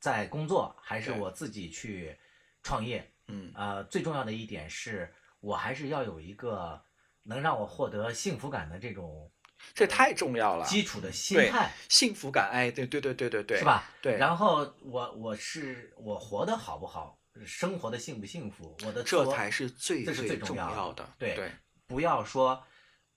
[0.00, 2.18] 在工作，还是我自己去
[2.62, 6.82] 创业，嗯，呃，最重要的一点是我还是要有一个
[7.24, 9.30] 能让我获得幸福感的这种
[9.74, 10.64] 这太重要了。
[10.64, 13.64] 基础的心对态，幸福感，哎，对对对对对对，是？
[13.66, 13.84] 吧？
[14.00, 21.06] 对，然后我我是我活得好不好，生活的幸不幸福，我的这才是最这是最重重要要的。
[21.18, 21.52] 对对
[21.92, 22.64] 不要说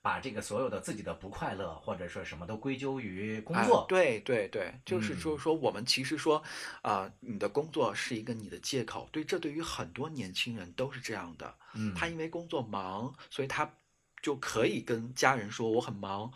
[0.01, 6.43] 把这个所有的自己的不快乐或者说什么都归咎于工哎作，对对对，就是嗯就是说，我们其实说，
[6.81, 11.55] 啊、你的工作是一个你的借口，对，这对于很多年轻人都是这样的。
[11.73, 13.73] 嗯，他因为工作忙，所以他
[14.21, 16.29] 就可以跟家人说我很忙，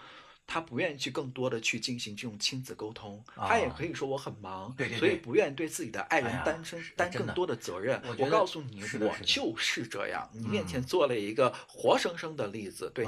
[0.52, 8.02] 他不愿意去更多的去进行这种亲子沟通，他也啊可以说我很忙，对对对所以不愿意对自己的爱人担身、担更多的责任。
[8.18, 13.06] 我告诉你，我就是这样，你面前嗯做了一个活生生的例子，对，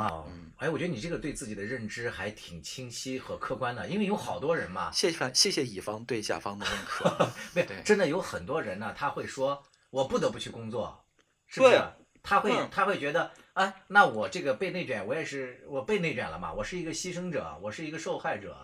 [0.57, 7.09] 哎，我觉得你这个对自己的认知还挺清晰和客观的，因为有好多人嘛，谢谢谢谢乙方对甲方的认可，
[7.55, 11.03] 不对真的有很多人呢，他会说我不得不去工作，
[11.47, 11.83] 是不对是？
[12.21, 18.55] 他会嗯他会觉得，哎，那我这个被内卷，我也是我被内卷了嘛，我是一个牺牲者，我是一个受害者，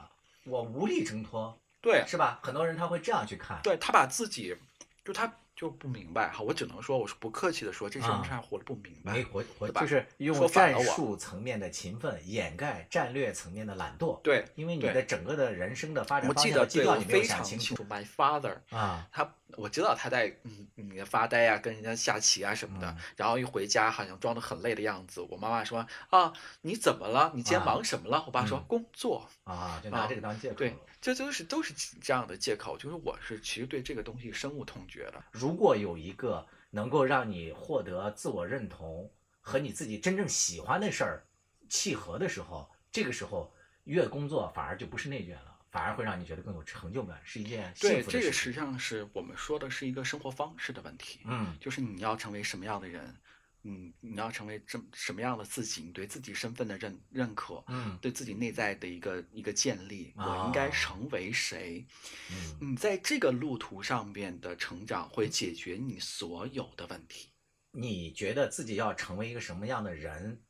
[0.46, 2.40] 我无力挣脱，对是吧？
[2.42, 3.60] 很多人他会这样去看。
[3.64, 4.56] 对，他把自己，
[5.04, 9.12] 就他就不明白哈，我只能说，我是不客气的说，这些人啊他活得不明白。
[9.12, 14.22] 没活活就是用战术层面的勤奋掩盖战略层面的懒惰。
[14.22, 19.06] 对，因为你的整个的人生的发展方向对我基调你没有非常清楚，my father，啊。
[19.12, 25.22] 他我知道他在嗯嗯发呆啊，跟人家下棋啊什么的，嗯然后一回家好像装得很累的样子。
[25.22, 27.32] 我妈妈说啊，你怎么了？
[27.34, 28.24] 你今天啊忙什么了？
[28.26, 29.28] 我爸说嗯工作。
[29.44, 30.56] 啊，就拿啊这个当借口。
[30.56, 32.78] 对，这都是都是这样的借口。
[32.78, 35.24] 就是我是其实对这个东西深恶痛绝的。
[35.32, 41.26] 如果有一个能够让你获得自我认同和你自己真正喜欢的事儿
[41.70, 43.54] 契合的时候，这个时候
[43.86, 48.20] 越工作反而就不是内卷了，反而会让你觉得更有成就感，是一件幸对，福的事情。
[48.22, 51.22] 这个实际上是我们说的是一个生活方式的问题。
[51.26, 53.16] 嗯就是你要成为什么样的人，
[53.64, 61.86] 嗯，你要成为这什么样的自己，你对自己身份的认认可，嗯对自己内在的一个一个建立，我应该啊成为谁？
[62.32, 67.30] 嗯你在这个路途上面的成长，会解决你所有的问题。
[67.72, 70.42] 你觉得自己要成为一个什么样的人，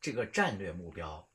[0.00, 1.26] 这个战略目标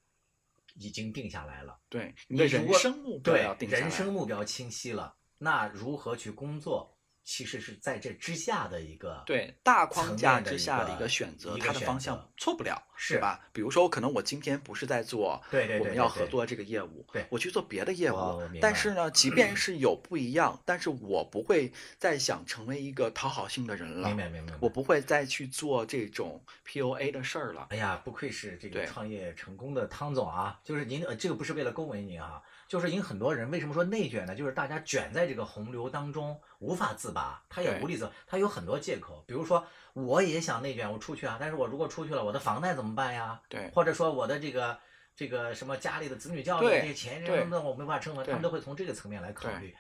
[0.75, 1.77] 已经定下来了。
[1.89, 3.67] 对，你的人生目标对。
[3.67, 13.39] 人生目标清晰了，那如何去工作，其实是在这之下的一个对大框架之下的一个选择，它的方向错不了，是吧？
[13.53, 24.53] 比如说，可能我今天不是在做对对对我们要合作这个业务，对我去做别的业务但是呢，即便是有不一样，但是我不会再想成为一个讨好性的人了明，白明白。
[24.59, 27.67] 我不会再去做这种 PUA 的事儿了。
[27.69, 30.59] 哎呀，不愧是这个创业成功的汤总啊！
[30.63, 34.33] 就是您，呃，这个不是为了恭维您啊，就是因为很多人为什么说内卷呢？
[34.33, 39.21] 就是大家卷在这个洪流当中无法自拔，他也无力自，他有很多借口。
[39.27, 43.41] 比如说，我也想内卷，我出去啊，但是我如果出去了，我的房贷怎么办呀？
[43.49, 44.79] 对或者说我的这个
[45.13, 49.75] 这个什么家里的子女教育这些钱对什么的，我没办法撑完，他们都会从这个层面来考虑。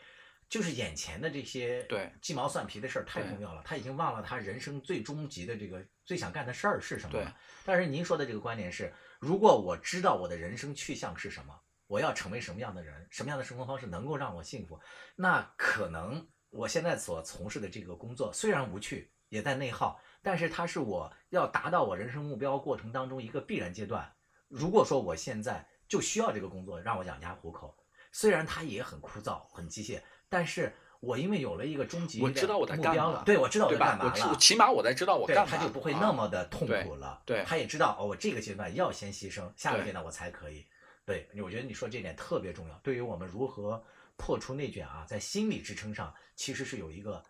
[0.49, 7.33] 就是眼前的这些对鸡毛蒜皮的事儿太重要了，他已经忘了他人生最终极的这个最想干的事儿是什么对了。
[7.63, 11.57] 但是您说的这个观点是，如果我知道我的人生去向是什么，
[11.91, 14.79] 我要成为什么样的人，什么样的生活方式能够让我幸福，
[15.13, 24.09] 那可能我现在所从事的这个工作虽然无趣，也在内耗，但是它是我要达到我人生目标过程当中一个必然阶段。
[24.47, 27.75] 如果说我现在就需要这个工作让我养家糊口，
[28.13, 29.99] 虽然它也很枯燥、很机械，
[30.29, 33.71] 但是我因为有了一个终极我知道我在干嘛目标了，对我知道我？
[33.73, 34.35] 在干嘛了。
[34.37, 37.21] 起码我在知道我对，干嘛，他就不会啊那么的痛苦了。
[37.25, 40.65] 对他也知道哦，我这个阶段要先牺牲，下个阶段我才可以。
[41.05, 43.83] 对，我觉得你说这点特别重要，对于我们如何
[44.17, 47.23] 破除内卷啊，在心理支撑上其实是有一个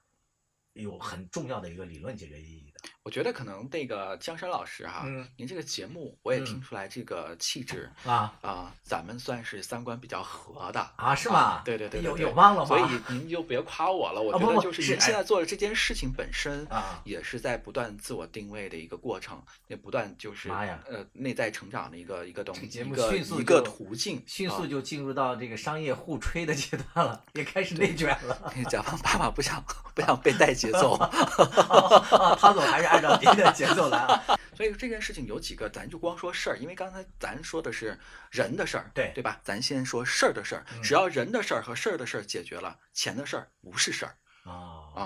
[0.74, 2.80] 有很重要的一个理论解决意义的。
[3.04, 11.64] 我觉得可能那个江山老师哈，嗯您这个节目我也嗯听出来这个气质啊啊，咱们算是三观比较合的啊，是吗？
[11.66, 12.68] 对对对，对有对有忘了吗？
[12.68, 28.54] 所以您就别夸我了， 我觉得就是您现在做的这件事情本身啊也是在不断自我定位的一个过程，也不断就是呃内在成长的一个一个东西，节目一个迅速一个途径，迅啊速就进入到这个商业互吹的阶段了，也开始内卷了。
[28.70, 29.64] 甲方爸爸不想
[29.96, 34.23] 不想被带节奏， 啊，汤总还是按照您的节奏来啊。
[34.56, 37.97] 所以这件事情有几个，咱就光说事儿，因为刚才咱说的是
[38.30, 39.39] 人的事儿，对对吧？
[39.43, 45.01] 咱先说事儿的事儿，嗯只要人的事儿和事儿的事儿解决了，钱的事儿不是事儿哦，啊。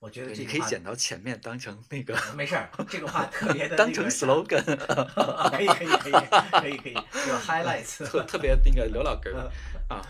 [0.00, 4.62] 我觉得，你可以剪到前面当成那个没事儿，这个话特别的 当成 slogan，
[5.50, 6.12] 可以可以可以
[6.60, 8.06] 可以可以，有 highlights。
[8.06, 9.50] 特特别那个刘老根儿
[9.88, 10.00] 啊，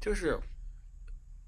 [0.00, 0.36] 就是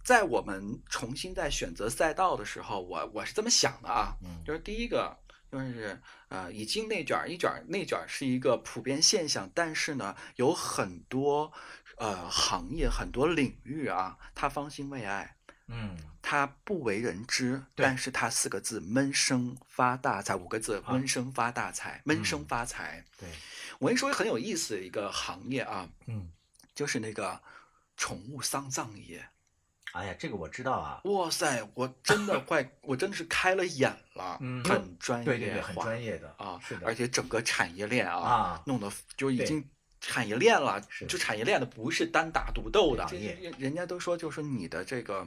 [0.02, 5.16] 在我们重新在选择赛道的时候，我我是这么想的啊，嗯就是第一个
[5.50, 11.52] 就是呃，已经内卷儿，一卷儿内卷儿是一个普遍现象，但是呢，有很多
[11.96, 15.36] 呃行业、很多领域啊，它方兴未艾，
[15.66, 23.04] 嗯，它不为人知，对但是它四个字闷声发大财，五个字啊闷声发大财，闷声嗯发财。
[23.18, 23.28] 对，
[23.78, 26.30] 我跟你说很有意思的一个行业啊，嗯，
[26.74, 27.40] 就是那个
[27.96, 29.28] 宠物丧葬业。
[29.92, 39.68] 哎呀，这个我知道啊，哇塞，我真的快，我真的是开了眼了，嗯很专业，对对对，很专业的啊，是的，而且整个产业链啊，啊弄得就已经
[40.00, 43.04] 产业链了，就产业链的不是单打独斗的，
[43.42, 45.26] 人人家都说就是你的这个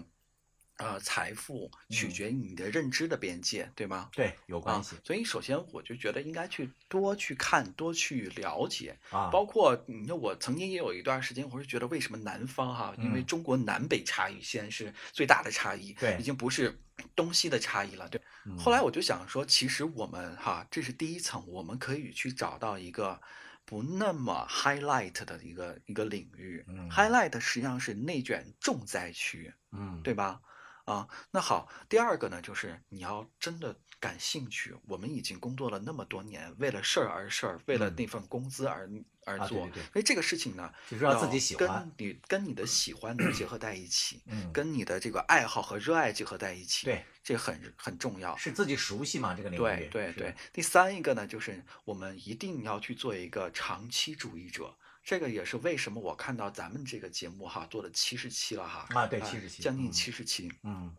[0.83, 4.09] 呃财富取嗯决于你的认知的边界，对吗？
[4.11, 16.77] 对有关啊系，所以首先我就觉得应该去多去看，多去了解，啊，包括你看，我曾经也有一段时间，我是觉得为什么南方哈，因为嗯中国南北差异现在是最大的差异，对已经不是
[17.15, 18.21] 东西的差异了，对。
[18.45, 23.19] 嗯后来我就想说，其实我们哈，这是第一层，我们可以去找到一个
[23.65, 26.63] 不那么 highlight 的一个一个领域。
[26.67, 30.41] 嗯 highlight 实际上是内卷重灾区，嗯，对吧？
[30.85, 34.75] 啊，那好，第二个呢，就是你要真的感兴趣。
[34.85, 38.89] 我们已经工作了那么多年，为了事儿而事儿，为了嗯那份工资而
[39.25, 48.35] 而做，啊对对对所以这个事情呢，就是要自己喜欢跟你跟你的喜欢能结合在一起，嗯，跟你的这个爱好和热爱结合在一起，对，这很很重要。
[48.35, 54.75] 是自己熟悉嘛这个领域，对对对，第三一个呢，就是我们一定要去做一个长期主义者。
[55.03, 60.95] 这个也是为什么我看到咱们这个节目哈做了七十期了哈啊对呃70期将近嗯七十期，嗯，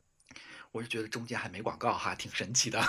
[0.72, 2.78] 我是觉得中间还没广告哈，挺神奇的。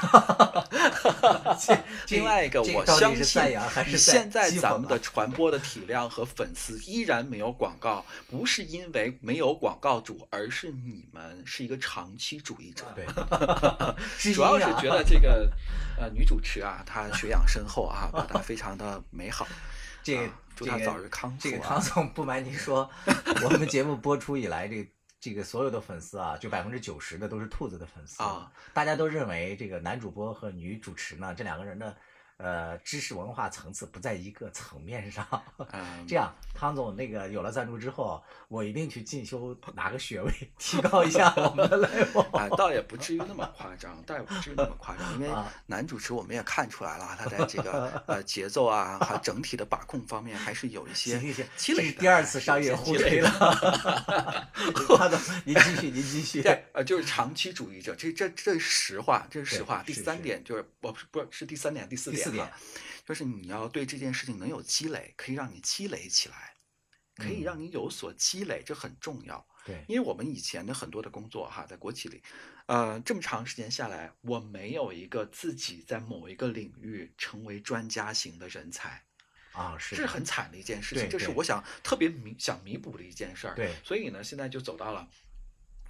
[2.10, 12.84] 另外一个，我相信还是现在咱们的传播的体量和粉丝依然没有广告，不是因为没有广告主，而是你们是一个长期主义者。
[12.94, 13.06] 对，
[14.18, 15.50] 知主要是觉得这个
[15.98, 19.48] 呃女主持啊，她学养深厚啊，表达非常的美好。
[20.06, 22.88] 这个啊祝她这个早日康复这个啊康总不瞒您说，
[23.44, 24.90] 我们节目播出以来，这个
[25.20, 28.52] 这个所有的粉丝啊，就百分之九十的都是兔子的粉丝啊。
[28.72, 31.98] 大家都认为这个男主播和女主持呢，这两个人的
[32.38, 35.26] 呃知识文化层次不在一个层面上。
[35.72, 42.38] 嗯，这样，汤总那个有了赞助之后，我一定去进修拿个学位， 提高一下我们的 level。
[42.38, 51.20] 啊，倒也不至于那么夸张，倒也不至于那么夸张，因为啊男主持我们也看出来了，他在这个呃节奏啊，还有整体的把控方面还是有一 些
[51.56, 51.84] 积累。
[51.84, 54.48] 这是第二次商业互吹了的。
[54.98, 56.42] 汤总，您继续，您继续。
[56.42, 59.84] 对，呃，就是长期主义者，这这这是实话，这是实话。
[59.86, 62.52] 第三点就是，我不是不是是第三点，第四第四点
[63.06, 66.56] 就是你要对这件事情能有积累，可以让你积累起来，
[67.16, 67.44] 可以嗯。
[67.44, 69.46] 让你有所积累，这很重要。
[69.64, 72.22] 对，因为我们以前的很多的工作哈，在国企里，
[72.68, 79.04] 呃，这么长时间下来，我没有一个自己在某一个领域成为专家型的人才，
[79.54, 79.96] 啊，是。
[79.96, 80.94] 这是很惨的一件事。
[80.96, 83.56] 对情，这是我想特别弥想弥补的一件事儿。
[83.56, 83.74] 对。
[83.84, 85.08] 所以呢，现在就走到了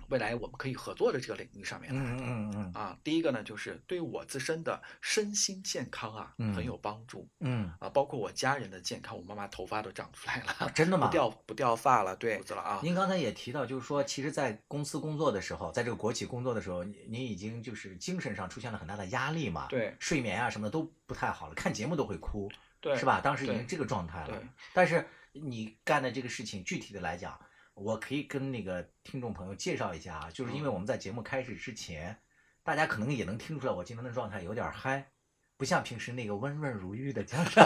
[0.09, 2.01] 未来我们可以合作的这个领域上面来。
[2.01, 6.53] 嗯嗯嗯啊，第一个呢，就是对我自身的身心健康啊，嗯。
[6.53, 7.27] 很有帮助。
[7.39, 7.71] 嗯。
[7.79, 11.07] 啊，包括我家人的健康，我妈妈头发都长出来了，嗯，真的吗？
[11.07, 11.11] 不？
[11.13, 19.95] 掉不掉发了，对，了啊，您刚才也提到，就是说，其实，在公司工作的时候，在这个国企工作的时候，您您已经就是精神上出现了很大的压力嘛，对。
[19.99, 22.49] 睡眠啊什么的都不太好了，看节目都会哭，
[22.79, 23.19] 对，是吧？
[23.21, 24.27] 当时已经这个状态了。
[24.27, 24.39] 对。
[24.73, 27.37] 但是你干的这个事情，具体的来讲，
[27.75, 32.17] 我可以跟那个听众朋友介绍一下啊，就是因为我们在节目开始之前，
[32.63, 35.11] 大家可能也能听出来我今天的状态有点嗨。
[35.57, 37.63] 不像平时那个温润如玉的江山，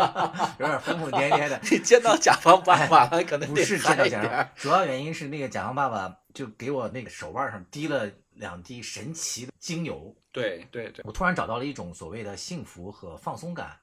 [0.58, 1.60] 有点疯疯癫癫的。
[1.70, 13.78] 你见到甲方爸爸了，可能不是见到甲嗨一点儿方，主要原因是那个甲方爸爸就给我那个手腕上滴了两滴神奇的精油，对对对我突然找到了一种所谓的幸福和放松感，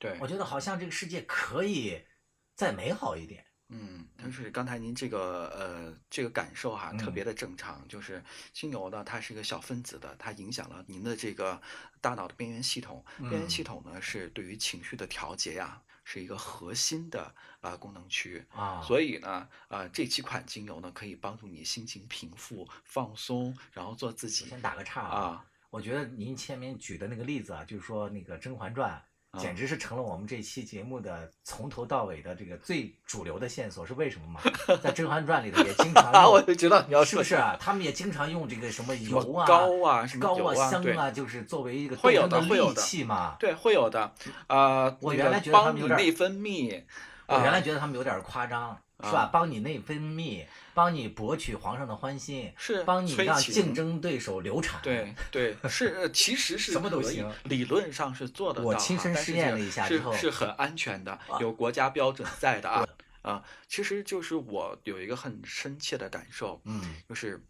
[0.00, 2.04] 对我，觉得好像这个世界可以
[2.56, 3.44] 再美好一点。
[3.70, 11.60] 嗯，但是刚才您这个呃这个感受哈，特嗯别的正常，就是精油呢，它是一个小分子的，它影响了您的这个
[12.00, 17.24] 大脑的边缘系统，边缘系嗯统呢是对于情绪的调节呀，是一个核心的
[17.60, 18.42] 啊、呃功能区。
[18.54, 25.44] 啊，所以呢，呃，这几款精油呢，可以帮助你心情平复、放松，然后做自己我先打个岔啊。
[25.68, 28.90] 我觉得您前面举的那个例子啊，就是说那个《甄嬛传》。
[29.30, 34.40] 啊简直是成了我们这期节目的从头到尾的这个最主流的线索，是为什么吗？
[34.82, 37.56] 在《甄嬛传》里头也经常 用，我，就知道你要说是不是啊？
[37.60, 43.36] 他们也经常用这个什么油啊、膏啊，什么膏油啊，香啊，就是作为一个会有的会有的器嘛。
[43.38, 44.14] 对，会有的，
[44.46, 46.82] 呃，我原来觉得他们有点内分泌，
[47.26, 49.30] 啊我原来觉得他们有点夸张，是吧啊？
[49.32, 50.44] 帮你内分泌，
[50.74, 54.80] 帮你博取皇上的欢心，是帮你让竞争对手流产。
[54.82, 62.86] 对对，是呃其实是 什么都行理论上是做得到哈，我亲身试验了一下之后是是很安全的啊，有国家标准在的啊
[63.22, 67.44] 啊，其实就是我有一个很深切的感受，嗯就是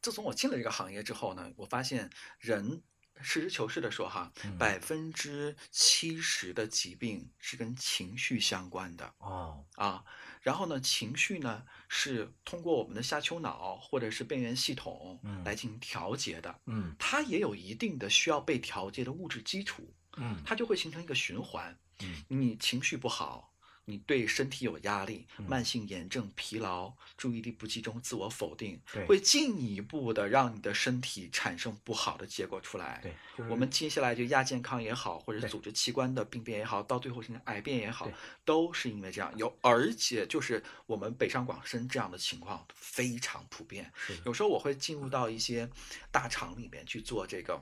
[0.00, 2.82] 自从我进了这个行业之后呢，我发现人
[3.20, 9.14] 实事求是的说哈，嗯百分之七十的疾病是跟情绪相关的。
[9.18, 10.04] 哦啊，
[10.44, 21.74] 然后呢，情绪呢是通过我们的下丘脑或者是边缘系统嗯来进行调节的，嗯它也有一定的需要被调节的物质基础，嗯它就会形成一个循环。
[22.02, 23.53] 嗯你情绪不好，
[23.86, 33.00] 你对身体有压力，嗯慢性炎症、疲劳、注意力不集中、自我否定，会进一步的让你的身体产生不好的结果出来。
[33.02, 38.10] 对，就是我们接下来就亚健康也好，或者组织器官的病变也好，到最后甚至癌变也好，
[38.44, 39.32] 都是因为这样。
[39.36, 43.92] 有，而且就是我们北上广深这样的情况非常普遍。
[44.24, 45.68] 有时候我会进入到一些
[46.10, 47.60] 大厂里面去做这个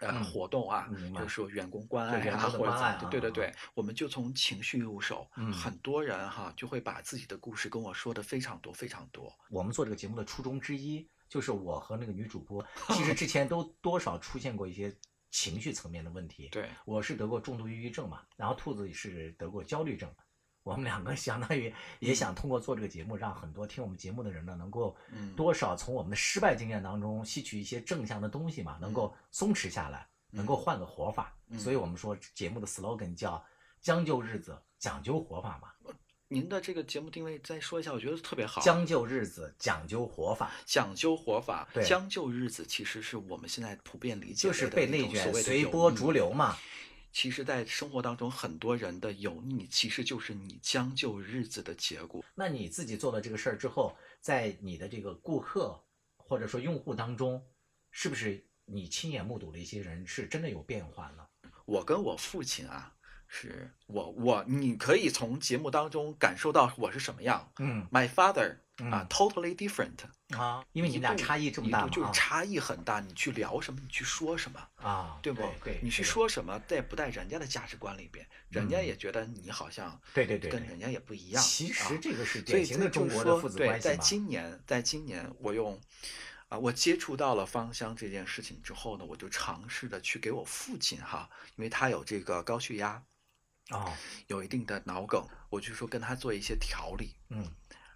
[0.00, 9.32] 呃嗯活动啊，就是说员工关爱啊，或者对对对，我们就从情绪入手，嗯很多人哈就会把自己的故事跟我说的非常多非常多。
[9.50, 14.94] 我们做这个节目的初衷之一，就是我和那个女主播，其实之前都多少出现过一些
[15.30, 16.48] 情绪层面的问题。
[16.52, 20.12] 对，我是得过重度抑郁症嘛，然后兔子也是得过焦虑症。
[20.62, 31.34] 我们两个相当于也想通过做这个节目，让很多听我们节目的人呢，能够嗯多少从我们的失败经验当中吸取一些正向的东西嘛，能够松弛下来，能够换个活法。
[31.48, 33.44] 嗯所以我们说节目的 slogan 叫
[33.80, 35.68] “将就日子，讲究活法”嘛。
[36.28, 38.60] 您的这个节目定位再说一下，我觉得特别好。
[38.60, 46.56] 将就日子，讲究活法，讲究活法，对将就日子，其实是我们现在普遍理解就是被内卷随波逐流嘛。
[47.12, 52.24] 其实，在生活当中，很多人的油腻，其实就是你将就日子的结果。
[52.34, 55.82] 那你自己做了这个事儿之后，在你的这个顾客
[56.16, 57.44] 或者说用户当中，
[57.90, 61.26] 是不是你亲眼目睹了一些人是真的有变化呢？
[61.66, 62.94] 我跟我父亲啊，
[63.32, 67.52] 是我我，你可以从节目当中感受到我是什么样。
[67.58, 68.56] 嗯 My father
[68.90, 72.98] 啊、嗯 t o t a l l y different，啊，因为你们俩差异这么大就是差异很大。
[72.98, 75.42] 你去聊什么，你去说什么，啊，对不？
[75.62, 81.40] 对，你去，说什么，在不在人家的价值观里边，人家嗯也觉得你好像对对对对跟人家也不一样。
[81.40, 83.94] 其实啊这个是典型的中国父子关系嘛。
[83.96, 85.78] 今年，在今年，我用
[86.48, 93.00] 啊，我接触到了芳香这件事情之后呢，我就尝试着去给我父亲哈，因为他有这个高血压，
[93.70, 93.92] 哦，
[94.26, 97.14] 有一定的脑梗，我就说跟他做一些调理。
[97.28, 97.50] 嗯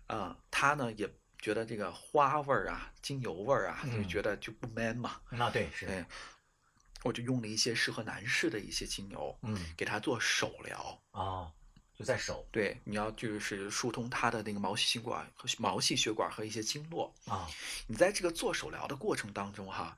[0.06, 1.08] 啊，他呢也
[1.38, 5.20] 觉得这个花味儿啊、精油味儿啊，就嗯觉得就不 man 嘛。
[5.30, 6.04] 那对是，对，
[7.02, 11.02] 我就用了一些适合男士的一些精油，嗯给他做手疗。
[11.12, 11.50] 哦，
[11.96, 17.14] 就在手对，你要就是疏通他的那个毛细血管和毛细血管和一些经络。
[17.26, 17.48] 啊，
[17.86, 19.96] 你在这个做手疗的过程当中哈，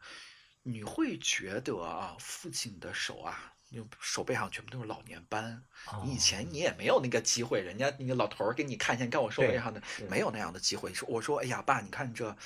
[0.62, 5.62] 你会觉得啊，父亲的手啊，就手背上全部都是老年斑。
[6.04, 10.92] 你以哦前你也没有那个机会，人家那个老头儿给你看一下，你看我手背对上的没有那样的机会。
[10.94, 12.36] 说我说，哎呀，爸，你看这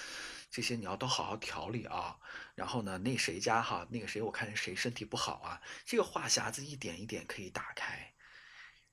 [0.50, 2.18] 这些你要都好好调理啊。
[2.56, 8.12] 然后呢，那谁家哈，那个谁我看谁身体不好啊，这个话匣子一点一点可以打开。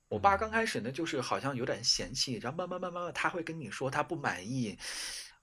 [0.07, 4.77] 我爸刚开始呢，就是好像有点嫌弃，然后慢慢慢慢慢，他会跟你说他不满意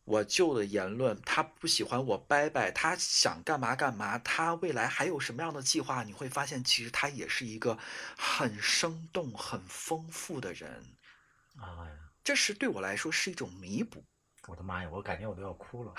[0.04, 6.02] 我舅的言论，他不喜欢我拜拜，他想干嘛干嘛，他未来还有什么样的计划？
[6.02, 7.78] 你会发现，其实他也是一个
[8.16, 10.84] 很生动、很丰富的人。
[11.56, 11.90] 啊呀，
[12.22, 14.04] 这是对我来说是一种弥补，
[14.46, 15.94] 我的妈呀，我感觉我都要哭了。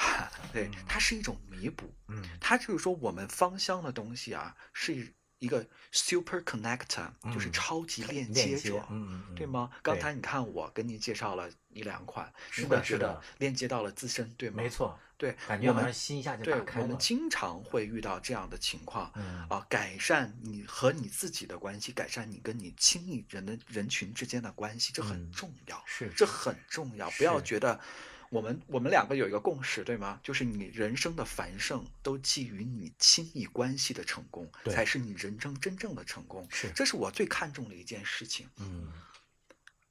[0.53, 1.91] 对嗯，它是一种弥补。
[2.07, 8.77] 嗯它就是说，我们芳香的东西啊，是一个 super connector，、就是嗯超级链链接接者。
[8.89, 9.69] 嗯嗯嗯对吗？
[9.83, 14.55] 刚才你看我跟你介绍了一两款，是的是的链接到了自身，对吗？
[14.57, 16.97] 没，错，对，感觉好像我们心一下就对打开了我们。
[16.97, 19.11] 经常会遇到这样的情况。
[19.15, 27.09] 嗯啊，改善你和你自己的关系，改善你跟你亲密人的人群之间的关系，这很嗯重要，是这很重要。
[27.11, 27.79] 不要觉得
[28.29, 30.19] 我们我们两个有一个共识，对吗？
[30.23, 36.45] 就是你人生的繁盛都基于你亲密关系的成功，才是你人生真正的成功。
[36.49, 38.49] 是这是我最看重的一件事情。
[38.57, 38.91] 嗯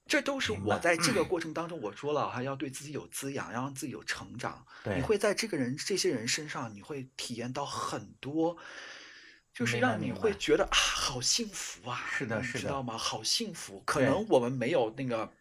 [0.07, 4.67] 这都是我在这个过程当中，我说了，哈要对自己有滋养，要让自己有成长。
[4.83, 8.55] 对你会在这个人、这些人身上，你会体验到很多，
[9.55, 12.05] 就是让你会觉得啊，好幸福啊！
[12.13, 12.99] 是的是的知道吗？
[12.99, 13.83] 好幸福。
[13.87, 15.33] 可能我们没有那个。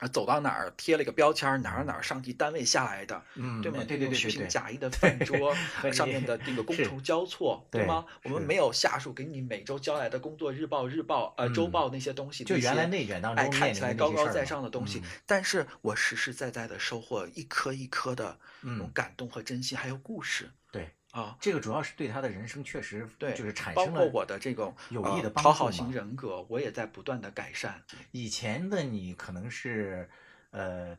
[0.00, 3.78] 啊，走到哪儿贴了个标签，哪儿哪儿上级单位下来的，嗯对吗？
[3.86, 5.54] 对对对对对情假意的饭 桌
[5.92, 8.04] 上面的那个 觥筹交错，对对吗？
[8.24, 20.50] 我们没有下属给你每周交来的工作日报、日报呃周嗯报那些东西，就原来内卷当中看起来高高在上的东西嗯，但是我实实在在的收获一颗一颗的那种嗯感动和真心，还有故事对，
[21.12, 21.36] 啊。
[21.40, 27.82] 这个主要是对他的人生确实对，就是产包括生了我的这种有呃益的帮助讨好型人格，我也在不断的改善。
[28.12, 30.08] 以前的你可能是，
[30.50, 30.96] 呃，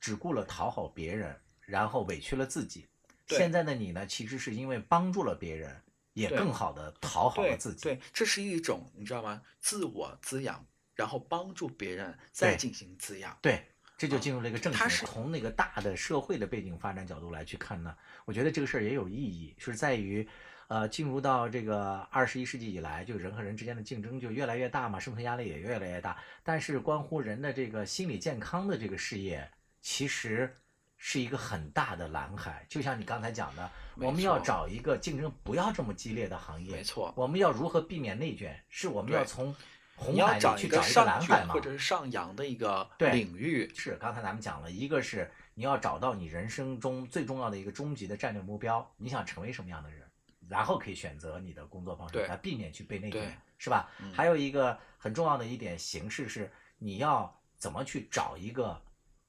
[0.00, 2.86] 只顾了讨好别人，然后委屈了自己。
[3.26, 5.80] 现在的你呢，其实是因为帮助了别人，
[6.12, 7.82] 也更好的讨好了自己。
[7.82, 9.40] 对，这是一种你知道吗？
[9.60, 10.62] 自我滋养，
[10.94, 13.38] 然后帮助别人，再进行滋养。
[13.40, 15.06] 对，这就啊进入了一个正它是。
[15.06, 20.26] 从那个大的社会的背景发展角度来去看呢，我觉得这个事儿也有意义，是在于，
[20.68, 26.16] 呃，进入到这个二十一世纪以来，就人和人之间的竞争就越来越大嘛，生存压力也越来越大。
[26.42, 29.48] 但是关乎人的这个心理健康的这个事业，
[29.80, 30.56] 其实
[30.96, 32.66] 是一个很大的蓝海。
[32.68, 36.72] 就像你刚才讲的，我们要找一个竞争不要这么激烈的行业。
[36.72, 38.58] 没错我们要如何避免内卷？
[38.68, 39.54] 是我们要从
[39.96, 41.54] 红海找去找一个上卷蓝海嘛？
[41.54, 43.70] 或者是上扬的一个领域。
[43.74, 50.02] 是，刚才咱们讲了，一个是你要找到你人生中最重要的一个终极的战略目标，你想成为什么样的人？
[50.46, 53.88] 然后可以选择你的工作方式，来避免去被内对卷，是吧？
[54.00, 58.78] 嗯还有一个很重要的一点形式是，你要怎么去找一个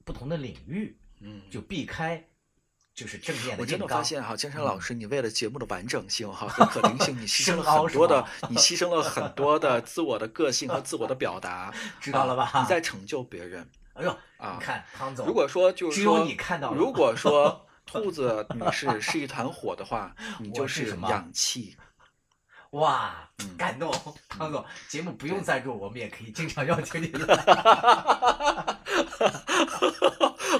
[0.03, 2.21] 不同的领域，嗯，就避开
[2.95, 13.69] 就是正面我真的发现哈，金山老嗯师，你为了节目的完整性哈和可能性，你牺牲了 很多的，你牺牲了很多的自我的个性和自我的表达， 知道了吧啊你在成就别人。
[13.95, 21.75] 哎呦，啊你看汤总，如果说就是说，你看到如果说 兔子女士是一团火的话，你就是氧气。
[22.71, 23.91] 哇嗯，感动，
[24.29, 27.07] 汤总，节目不用赞助，我们也可以经常邀请你。
[27.07, 27.35] 来。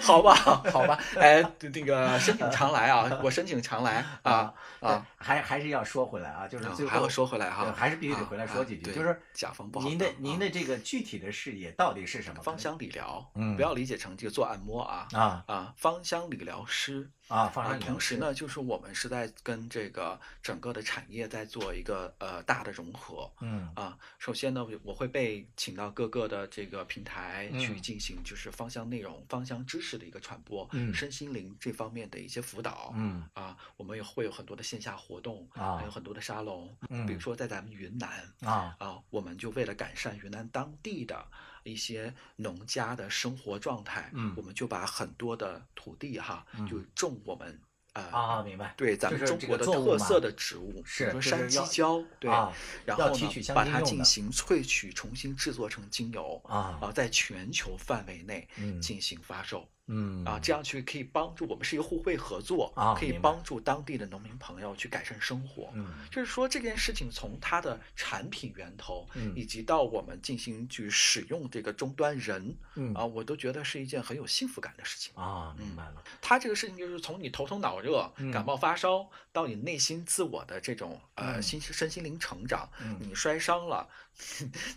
[0.01, 1.41] 好吧，好吧，哎，
[1.73, 12.43] 那个申请常来啊， 我申请常来啊啊，还还是要说回来啊，就是最后还要说回来哈，还是必须得啊回来说几句，就是甲方不好您的您的这个具体的事业到底是什么？
[12.43, 13.55] 芳香理疗，嗯。
[13.55, 15.43] 不要理解成这个做按摩啊啊。
[15.47, 17.09] 啊，芳香理疗师。
[17.27, 17.91] 啊，芳香理疗师。
[17.91, 23.97] 同时呢，就是我们是在跟这个整个的产业在做一个呃大的融合嗯啊。
[24.19, 32.91] 首先呢，我我会被请到各个的这个平台去嗯进行就是芳香内容、芳香知识的一个传播，嗯身心灵这方面的一些辅导。
[32.95, 41.25] 嗯啊，我们也会有很多的线下活动，啊还有很多的沙龙，嗯比如说在咱们云南啊啊，我们就为了改善云南当地的
[41.63, 47.64] 一些农家的生活状态，嗯我们就把很多的土地哈，就嗯种我们呃
[48.11, 48.73] 啊，明白。
[48.75, 52.51] 对咱们中国的特色的植物，比是山鸡椒，对，啊
[52.85, 53.09] 然后
[53.53, 59.67] 把它进行萃取，重新制作成精油啊然后，在全球范围内嗯进行发售。
[59.87, 60.23] 嗯。
[60.25, 65.69] 啊，这样去可以帮助我们是一个互惠合作啊，可以帮助当地的农民朋友去改善生活。
[65.73, 65.87] 嗯。
[66.11, 69.33] 就是说这件事情从它的产品源头，嗯。
[69.35, 72.93] 以及到我们进行去使用这个终端人，嗯。
[72.93, 75.13] 啊，我都觉得是一件很有幸福感的事情。
[75.15, 76.03] 啊，明白了。
[76.21, 78.31] 它这个事情就是从你头疼脑热、嗯。
[78.31, 81.41] 感冒发烧，到你内心自我的这种呃嗯。
[81.41, 82.97] 心身心灵成长，嗯。
[82.99, 83.87] 你摔伤了，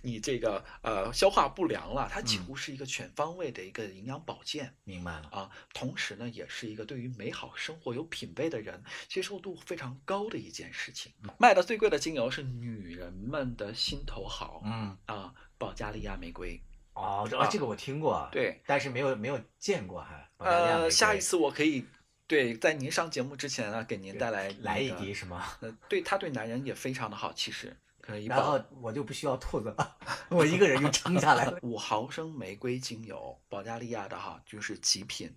[0.03, 4.75] 你这个呃消化不良了，它几嗯乎是一个全方位的一个营养保健。
[4.85, 5.29] 明白了。
[5.31, 11.13] 啊，同时呢，也是一个对于美好生活有品味的人接受度非常高的一件事情。
[11.23, 16.61] 嗯卖的最贵的精油是女人们的心头好，嗯，啊，保加利亚玫瑰。
[16.95, 20.29] 哦，这啊这个我听过，对，但是没有没有见过还。
[20.39, 21.85] 呃，下一次我可以
[22.27, 25.47] 对在您上节目之前呢，给您带来来一滴是吗？
[25.61, 27.77] 呃，对，它对男人也非常的好，其实
[28.09, 28.59] 可以然后。
[28.81, 29.97] 我就不需要兔子了，
[30.31, 31.59] 我一个人就撑下来了。
[31.63, 35.37] 五毫升玫瑰精油，保加利亚的哈，就是极品，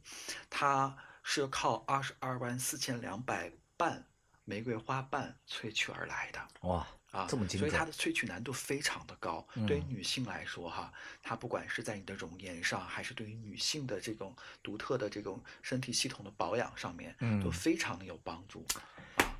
[0.49, 4.05] 它是靠二十二万四千两百瓣
[4.45, 6.39] 玫瑰花瓣萃取而来的。
[6.61, 9.45] 哇，啊，这么精准所以它的萃取难度非常的高。
[9.67, 17.13] 对于嗯女性来说，哈，它不管是在你的容颜上，还是对于女性的这种独特的这种身体系统的保养上面，
[17.43, 18.65] 都嗯非常的有帮助。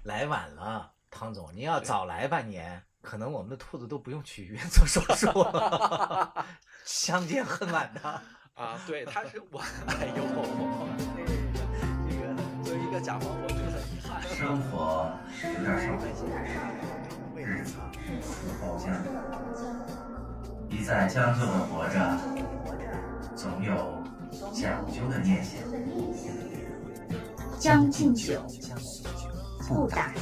[0.04, 6.46] 来晚了，汤总，您要早来半年，可能我们的兔子都不用去医院做手术了。
[6.86, 8.02] 相见恨晚的。
[8.56, 10.24] 啊，对，它是我， 哎呦，
[12.08, 14.22] 这个作为一个甲方，我觉得很遗憾。
[14.36, 16.04] 生活有点受苦，
[17.38, 17.74] 日子
[18.22, 18.30] 是
[18.62, 18.86] 包浆，
[20.70, 21.98] 一再将就的活着，
[23.36, 24.04] 总有
[24.54, 25.58] 讲究的念想。
[27.58, 28.46] 将进酒，
[29.68, 30.20] 不打烊。